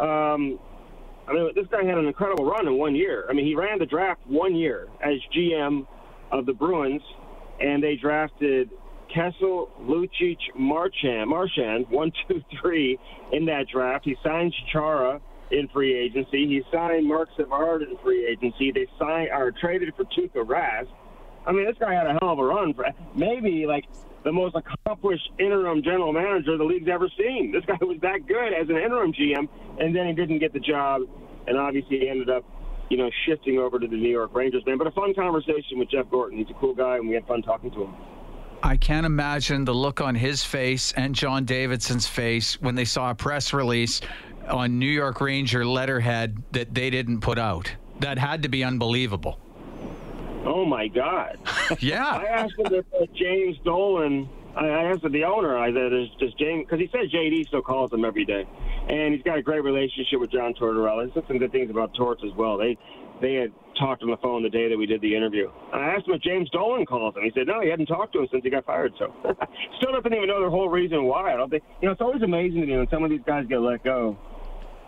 um, 0.00 0.58
I 1.28 1.32
mean 1.32 1.50
this 1.54 1.66
guy 1.70 1.84
had 1.84 1.98
an 1.98 2.06
incredible 2.06 2.46
run 2.46 2.66
in 2.66 2.78
one 2.78 2.94
year. 2.94 3.26
I 3.28 3.32
mean 3.32 3.44
he 3.44 3.54
ran 3.54 3.78
the 3.78 3.86
draft 3.86 4.20
one 4.26 4.54
year 4.54 4.88
as 5.02 5.14
GM 5.36 5.86
of 6.32 6.46
the 6.46 6.52
Bruins, 6.52 7.02
and 7.60 7.82
they 7.82 7.96
drafted 7.96 8.70
Kessel, 9.14 9.70
Lucic, 9.80 10.38
Marchand, 10.54 11.28
Marchand, 11.28 11.86
one, 11.88 12.12
two, 12.26 12.42
three 12.60 12.98
in 13.32 13.44
that 13.46 13.68
draft. 13.68 14.04
He 14.04 14.16
signed 14.22 14.54
Chara 14.72 15.20
in 15.50 15.68
free 15.68 15.94
agency. 15.96 16.46
He 16.46 16.62
signed 16.72 17.06
Marc 17.06 17.28
Savard 17.36 17.82
in 17.82 17.96
free 17.98 18.26
agency. 18.26 18.70
They 18.70 18.86
signed 18.98 19.30
or 19.32 19.50
traded 19.50 19.94
for 19.96 20.04
Tuukka 20.04 20.46
Rask. 20.46 20.88
I 21.46 21.52
mean, 21.52 21.64
this 21.64 21.76
guy 21.78 21.94
had 21.94 22.06
a 22.06 22.18
hell 22.20 22.32
of 22.32 22.38
a 22.38 22.44
run. 22.44 22.74
For, 22.74 22.84
maybe 23.14 23.66
like 23.66 23.86
the 24.24 24.32
most 24.32 24.56
accomplished 24.56 25.30
interim 25.38 25.82
general 25.82 26.12
manager 26.12 26.56
the 26.56 26.64
league's 26.64 26.88
ever 26.88 27.08
seen. 27.16 27.52
This 27.52 27.64
guy 27.64 27.78
was 27.80 27.98
that 28.02 28.26
good 28.26 28.52
as 28.52 28.68
an 28.68 28.76
interim 28.76 29.12
GM, 29.12 29.48
and 29.78 29.94
then 29.94 30.06
he 30.06 30.12
didn't 30.12 30.38
get 30.38 30.52
the 30.52 30.60
job, 30.60 31.02
and 31.46 31.56
obviously 31.56 32.00
he 32.00 32.08
ended 32.08 32.30
up, 32.30 32.44
you 32.90 32.96
know, 32.96 33.10
shifting 33.26 33.58
over 33.58 33.78
to 33.78 33.86
the 33.86 33.96
New 33.96 34.10
York 34.10 34.34
Rangers. 34.34 34.62
Man, 34.66 34.78
but 34.78 34.86
a 34.86 34.90
fun 34.90 35.14
conversation 35.14 35.78
with 35.78 35.90
Jeff 35.90 36.10
Gorton. 36.10 36.38
He's 36.38 36.50
a 36.50 36.58
cool 36.60 36.74
guy, 36.74 36.96
and 36.96 37.08
we 37.08 37.14
had 37.14 37.26
fun 37.26 37.42
talking 37.42 37.70
to 37.72 37.84
him. 37.84 37.94
I 38.62 38.76
can't 38.76 39.06
imagine 39.06 39.64
the 39.64 39.74
look 39.74 40.00
on 40.00 40.16
his 40.16 40.42
face 40.42 40.92
and 40.92 41.14
John 41.14 41.44
Davidson's 41.44 42.08
face 42.08 42.60
when 42.60 42.74
they 42.74 42.84
saw 42.84 43.10
a 43.10 43.14
press 43.14 43.52
release 43.52 44.00
on 44.48 44.80
New 44.80 44.86
York 44.90 45.20
Ranger 45.20 45.64
letterhead 45.64 46.42
that 46.52 46.74
they 46.74 46.90
didn't 46.90 47.20
put 47.20 47.38
out. 47.38 47.72
That 48.00 48.18
had 48.18 48.42
to 48.42 48.48
be 48.48 48.64
unbelievable. 48.64 49.38
Oh 50.48 50.64
my 50.64 50.88
God! 50.88 51.38
Yeah. 51.80 52.06
I 52.06 52.24
asked 52.24 52.58
him 52.58 52.72
if 52.72 52.86
uh, 52.94 53.04
James 53.14 53.58
Dolan. 53.62 54.26
I 54.56 54.66
asked 54.68 55.02
the 55.02 55.24
owner. 55.24 55.58
I 55.58 55.70
said, 55.70 55.92
"Is 55.92 56.08
does 56.18 56.32
James?" 56.34 56.64
Because 56.64 56.80
he 56.80 56.88
says 56.90 57.12
JD 57.12 57.46
still 57.48 57.60
calls 57.60 57.92
him 57.92 58.06
every 58.06 58.24
day, 58.24 58.46
and 58.88 59.12
he's 59.12 59.22
got 59.22 59.36
a 59.36 59.42
great 59.42 59.62
relationship 59.62 60.18
with 60.18 60.32
John 60.32 60.54
Tortorella. 60.54 61.06
He 61.06 61.12
said 61.12 61.24
some 61.28 61.36
good 61.36 61.52
things 61.52 61.70
about 61.70 61.92
Torts 61.94 62.22
as 62.24 62.32
well. 62.34 62.56
They 62.56 62.78
they 63.20 63.34
had 63.34 63.52
talked 63.78 64.02
on 64.02 64.10
the 64.10 64.16
phone 64.16 64.42
the 64.42 64.48
day 64.48 64.70
that 64.70 64.78
we 64.78 64.86
did 64.86 65.02
the 65.02 65.14
interview. 65.14 65.50
I 65.74 65.90
asked 65.90 66.08
him 66.08 66.14
if 66.14 66.22
James 66.22 66.48
Dolan 66.50 66.86
calls 66.86 67.14
him. 67.14 67.22
He 67.24 67.30
said 67.34 67.46
no, 67.46 67.60
he 67.60 67.68
hadn't 67.68 67.86
talked 67.86 68.14
to 68.14 68.20
him 68.20 68.28
since 68.32 68.42
he 68.42 68.48
got 68.48 68.64
fired. 68.64 68.94
So 68.98 69.12
still 69.76 69.92
doesn't 69.92 70.14
even 70.14 70.26
know 70.26 70.42
the 70.42 70.50
whole 70.50 70.70
reason 70.70 71.04
why. 71.04 71.34
I 71.34 71.36
don't 71.36 71.50
think 71.50 71.62
you 71.82 71.86
know. 71.86 71.92
It's 71.92 72.00
always 72.00 72.22
amazing 72.22 72.62
to 72.62 72.66
me 72.66 72.76
when 72.78 72.88
some 72.88 73.04
of 73.04 73.10
these 73.10 73.22
guys 73.26 73.44
get 73.46 73.60
let 73.60 73.84
go. 73.84 74.16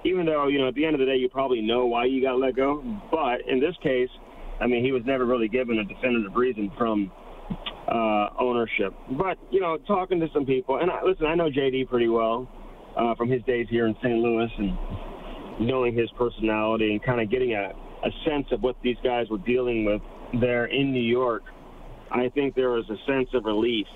Even 0.05 0.25
though 0.25 0.49
you 0.49 0.59
know 0.59 0.69
at 0.69 0.75
the 0.75 0.87
end 0.87 0.95
of 0.95 1.01
the 1.01 1.07
day 1.07 1.17
you 1.17 1.29
probably 1.29 1.61
know 1.61 1.85
why 1.85 2.07
you 2.07 2.23
got 2.23 2.39
let 2.39 2.57
go, 2.57 2.83
but 3.11 3.47
in 3.47 3.61
this 3.61 3.77
case, 3.83 4.09
I 4.61 4.67
mean 4.67 4.85
he 4.85 4.93
was 4.93 5.03
never 5.05 5.25
really 5.25 5.49
given 5.49 5.79
a 5.79 5.85
definitive 5.85 6.35
reason 6.35 6.71
from 6.77 7.11
uh, 7.91 8.29
ownership. 8.39 8.95
But 9.19 9.39
you 9.51 9.61
know, 9.61 9.79
talking 9.87 10.21
to 10.21 10.29
some 10.33 10.47
people, 10.47 10.79
and 10.79 10.91
I, 10.91 11.03
listen, 11.05 11.27
I 11.27 11.35
know 11.35 11.51
JD 11.51 11.89
pretty 11.89 12.09
well 12.09 12.49
uh, 12.97 13.15
from 13.17 13.31
his 13.31 13.43
days 13.43 13.67
here 13.71 13.87
in 13.87 13.95
St. 14.03 14.17
Louis, 14.19 14.51
and 14.59 15.67
knowing 15.67 15.95
his 15.95 16.11
personality 16.17 16.93
and 16.93 17.03
kind 17.03 17.21
of 17.21 17.31
getting 17.31 17.55
a, 17.55 17.73
a 18.07 18.11
sense 18.29 18.47
of 18.53 18.63
what 18.63 18.77
these 18.83 18.97
guys 19.03 19.27
were 19.31 19.39
dealing 19.39 19.85
with 19.85 20.01
there 20.41 20.67
in 20.67 20.93
New 20.93 21.03
York. 21.03 21.43
I 22.11 22.29
think 22.29 22.55
there 22.55 22.71
was 22.71 22.85
a 22.91 22.97
sense 23.11 23.29
of 23.35 23.45
relief, 23.45 23.87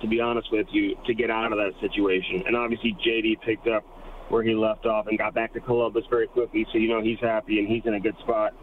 to 0.00 0.08
be 0.08 0.20
honest 0.20 0.48
with 0.50 0.66
you, 0.72 0.96
to 1.06 1.14
get 1.14 1.30
out 1.30 1.52
of 1.52 1.58
that 1.58 1.72
situation. 1.80 2.44
And 2.46 2.56
obviously, 2.56 2.96
JD 3.06 3.40
picked 3.44 3.68
up 3.68 3.84
where 4.28 4.42
he 4.42 4.54
left 4.54 4.86
off 4.86 5.06
and 5.06 5.18
got 5.18 5.34
back 5.34 5.52
to 5.52 5.60
Columbus 5.60 6.04
very 6.08 6.26
quickly, 6.26 6.66
so 6.72 6.78
you 6.78 6.88
know 6.88 7.02
he's 7.02 7.20
happy 7.20 7.58
and 7.58 7.68
he's 7.68 7.82
in 7.84 7.94
a 7.94 8.00
good 8.00 8.16
spot 8.22 8.54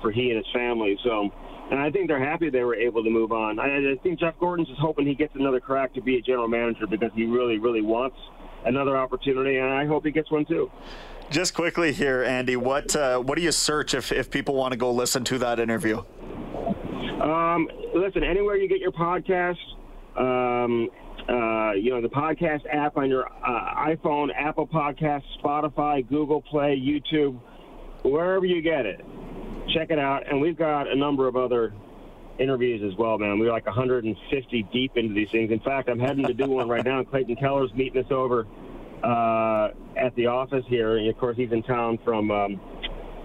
for 0.00 0.10
he 0.10 0.30
and 0.30 0.38
his 0.38 0.52
family. 0.52 0.98
So, 1.04 1.28
and 1.70 1.78
I 1.78 1.90
think 1.90 2.08
they're 2.08 2.24
happy 2.24 2.50
they 2.50 2.64
were 2.64 2.74
able 2.74 3.04
to 3.04 3.10
move 3.10 3.32
on. 3.32 3.58
I, 3.58 3.92
I 3.92 3.94
think 4.02 4.20
Jeff 4.20 4.34
Gorton's 4.38 4.68
just 4.68 4.80
hoping 4.80 5.06
he 5.06 5.14
gets 5.14 5.34
another 5.34 5.60
crack 5.60 5.94
to 5.94 6.00
be 6.00 6.16
a 6.16 6.22
general 6.22 6.48
manager 6.48 6.86
because 6.86 7.10
he 7.14 7.26
really, 7.26 7.58
really 7.58 7.82
wants 7.82 8.16
another 8.64 8.96
opportunity, 8.96 9.56
and 9.56 9.72
I 9.72 9.86
hope 9.86 10.04
he 10.04 10.10
gets 10.10 10.30
one 10.30 10.44
too. 10.44 10.70
Just 11.30 11.54
quickly 11.54 11.92
here, 11.92 12.22
Andy, 12.22 12.56
what 12.56 12.96
uh, 12.96 13.18
what 13.18 13.36
do 13.36 13.42
you 13.42 13.52
search 13.52 13.92
if, 13.92 14.12
if 14.12 14.30
people 14.30 14.54
want 14.54 14.72
to 14.72 14.78
go 14.78 14.90
listen 14.90 15.24
to 15.24 15.38
that 15.38 15.60
interview? 15.60 16.02
Um, 17.22 17.68
listen, 17.94 18.24
anywhere 18.24 18.56
you 18.56 18.68
get 18.68 18.78
your 18.78 18.92
podcast, 18.92 19.58
um, 20.16 20.88
uh, 21.28 21.72
you 21.72 21.90
know, 21.90 22.00
the 22.00 22.08
podcast 22.08 22.62
app 22.72 22.96
on 22.96 23.10
your 23.10 23.26
uh, 23.26 23.74
iPhone, 23.88 24.30
Apple 24.34 24.66
Podcasts, 24.66 25.24
Spotify, 25.42 26.08
Google 26.08 26.40
Play, 26.40 26.80
YouTube, 26.80 27.38
wherever 28.02 28.46
you 28.46 28.62
get 28.62 28.86
it, 28.86 29.04
check 29.74 29.90
it 29.90 29.98
out. 29.98 30.28
And 30.28 30.40
we've 30.40 30.56
got 30.56 30.88
a 30.88 30.96
number 30.96 31.26
of 31.26 31.36
other 31.36 31.72
interviews 32.38 32.82
as 32.90 32.96
well, 32.98 33.18
man. 33.18 33.38
We're 33.38 33.52
like 33.52 33.66
150 33.66 34.62
deep 34.72 34.96
into 34.96 35.14
these 35.14 35.30
things. 35.30 35.50
In 35.50 35.60
fact, 35.60 35.88
I'm 35.88 35.98
heading 35.98 36.26
to 36.26 36.34
do 36.34 36.48
one 36.48 36.68
right 36.68 36.84
now. 36.84 37.02
Clayton 37.10 37.36
Keller's 37.36 37.72
meeting 37.74 38.04
us 38.04 38.10
over 38.10 38.46
uh, 39.02 39.70
at 39.96 40.14
the 40.16 40.26
office 40.26 40.64
here. 40.68 40.96
And 40.96 41.08
of 41.08 41.18
course, 41.18 41.36
he's 41.36 41.52
in 41.52 41.62
town 41.62 41.98
from 42.04 42.30
um, 42.30 42.60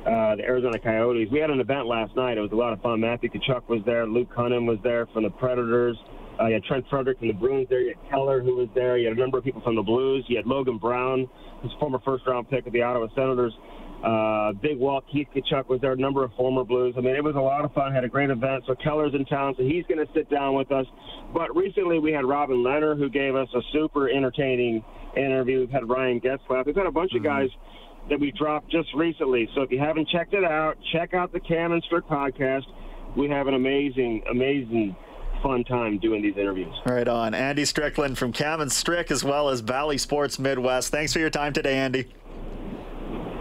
uh, 0.06 0.36
the 0.36 0.44
Arizona 0.44 0.80
Coyotes. 0.80 1.30
We 1.32 1.40
had 1.40 1.50
an 1.50 1.60
event 1.60 1.88
last 1.88 2.16
night. 2.16 2.38
It 2.38 2.42
was 2.42 2.52
a 2.52 2.56
lot 2.56 2.74
of 2.74 2.82
fun. 2.82 3.00
Matthew 3.00 3.30
Tkachuk 3.30 3.68
was 3.70 3.82
there. 3.86 4.06
Luke 4.06 4.30
Cunningham 4.34 4.66
was 4.66 4.80
there 4.84 5.06
from 5.08 5.24
the 5.24 5.30
Predators. 5.30 5.98
Uh, 6.40 6.48
you 6.48 6.54
had 6.56 6.64
Trent 6.64 6.86
Frederic 6.90 7.20
from 7.20 7.28
the 7.28 7.34
Bruins 7.34 7.68
there. 7.70 7.82
You 7.82 7.96
had 7.96 8.10
Keller 8.10 8.42
who 8.42 8.56
was 8.56 8.68
there. 8.74 8.98
You 8.98 9.08
had 9.08 9.18
a 9.18 9.20
number 9.20 9.38
of 9.38 9.44
people 9.44 9.62
from 9.62 9.76
the 9.76 9.84
Blues. 9.84 10.26
You 10.28 10.38
had 10.38 10.48
Logan 10.48 10.78
Brown, 10.78 11.30
who's 11.62 11.72
a 11.76 11.80
former 11.80 12.00
first-round 12.04 12.50
pick 12.50 12.66
of 12.66 12.74
the 12.74 12.82
Ottawa 12.82 13.08
Senators. 13.16 13.54
Uh, 14.04 14.52
Big 14.62 14.78
Walt 14.78 15.06
Keith 15.10 15.28
Tkachuk 15.34 15.70
was 15.70 15.80
there. 15.80 15.94
A 15.94 15.96
number 15.96 16.24
of 16.26 16.34
former 16.34 16.66
Blues. 16.66 16.94
I 16.98 17.02
mean, 17.02 17.16
it 17.16 17.24
was 17.24 17.36
a 17.36 17.40
lot 17.40 17.64
of 17.64 17.74
fun. 17.74 17.94
Had 17.94 18.04
a 18.04 18.10
great 18.10 18.30
event. 18.30 18.66
So 18.68 18.76
Keller's 18.76 19.14
in 19.14 19.24
town, 19.26 19.56
so 19.58 19.64
he's 19.64 19.86
going 19.86 20.06
to 20.06 20.14
sit 20.14 20.30
down 20.30 20.56
with 20.56 20.72
us. 20.72 20.86
But 21.34 21.56
recently 21.56 22.00
we 22.00 22.12
had 22.12 22.26
Robin 22.26 22.62
Leonard, 22.62 22.98
who 22.98 23.10
gave 23.10 23.36
us 23.36 23.48
a 23.56 23.62
super 23.72 24.10
entertaining 24.10 24.84
interview. 25.16 25.62
We've 25.62 25.70
had 25.70 25.88
Ryan 25.88 26.20
Getzlaf. 26.20 26.66
We've 26.66 26.76
had 26.76 26.86
a 26.86 26.92
bunch 26.92 27.14
of 27.16 27.24
guys 27.24 27.50
that 28.10 28.20
we 28.20 28.32
dropped 28.32 28.70
just 28.70 28.90
recently. 28.94 29.48
So 29.56 29.62
if 29.62 29.72
you 29.72 29.80
haven't 29.80 30.10
checked 30.10 30.34
it 30.34 30.44
out, 30.44 30.78
check 30.92 31.14
out 31.14 31.32
the 31.32 31.40
Cam 31.40 31.72
and 31.72 31.82
Strick 31.84 32.06
podcast. 32.08 32.64
We 33.16 33.30
have 33.30 33.48
an 33.48 33.54
amazing, 33.54 34.24
amazing, 34.30 34.98
fun 35.42 35.64
time 35.64 36.00
doing 36.00 36.22
these 36.22 36.36
interviews. 36.36 36.74
Right 36.86 37.08
on. 37.08 37.34
Andy 37.34 37.64
Strickland 37.64 38.18
from 38.18 38.34
Cam 38.34 38.60
and 38.60 38.72
Strick 38.72 39.12
as 39.12 39.24
well 39.24 39.50
as 39.50 39.62
Bally 39.62 39.98
Sports 39.98 40.40
Midwest. 40.40 40.92
Thanks 40.92 41.14
for 41.14 41.20
your 41.20 41.30
time 41.30 41.54
today, 41.54 41.78
Andy. 41.78 42.08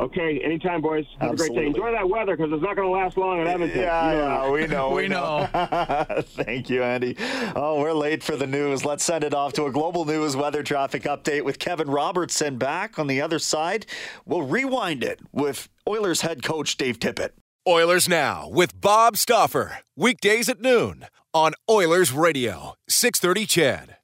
Okay, 0.02 0.40
anytime, 0.42 0.80
boys. 0.80 1.06
Have 1.20 1.34
a 1.34 1.36
great 1.36 1.54
day. 1.54 1.66
Enjoy 1.66 1.92
that 1.92 2.08
weather 2.08 2.36
because 2.36 2.52
it's 2.52 2.62
not 2.62 2.74
going 2.74 2.88
to 2.88 2.92
last 2.92 3.16
long 3.16 3.40
in 3.40 3.46
Edmonton. 3.46 3.80
Yeah, 3.80 4.10
You 4.10 4.16
know 4.18 4.26
yeah, 4.26 4.50
we 4.50 4.66
know. 4.66 4.90
We 4.90 5.08
know. 5.08 5.48
Thank 6.22 6.68
you, 6.68 6.82
Andy. 6.82 7.16
Oh, 7.54 7.80
we're 7.80 7.92
late 7.92 8.24
for 8.24 8.36
the 8.36 8.46
news. 8.46 8.84
Let's 8.84 9.04
send 9.04 9.22
it 9.22 9.32
off 9.32 9.52
to 9.54 9.66
a 9.66 9.70
global 9.70 10.04
news 10.04 10.34
weather 10.34 10.64
traffic 10.64 11.04
update 11.04 11.44
with 11.44 11.60
Kevin 11.60 11.88
Robertson 11.88 12.58
back 12.58 12.98
on 12.98 13.06
the 13.06 13.20
other 13.20 13.38
side. 13.38 13.86
We'll 14.26 14.42
rewind 14.42 15.04
it 15.04 15.20
with 15.30 15.68
Oilers 15.88 16.22
head 16.22 16.42
coach 16.42 16.76
Dave 16.76 16.98
Tippett. 16.98 17.30
Oilers 17.68 18.08
Now 18.08 18.48
with 18.48 18.80
Bob 18.80 19.16
Stauffer. 19.16 19.78
Weekdays 19.96 20.48
at 20.48 20.60
noon 20.60 21.06
on 21.32 21.52
Oilers 21.70 22.12
Radio, 22.12 22.74
630 22.88 23.46
CHED. 23.46 23.96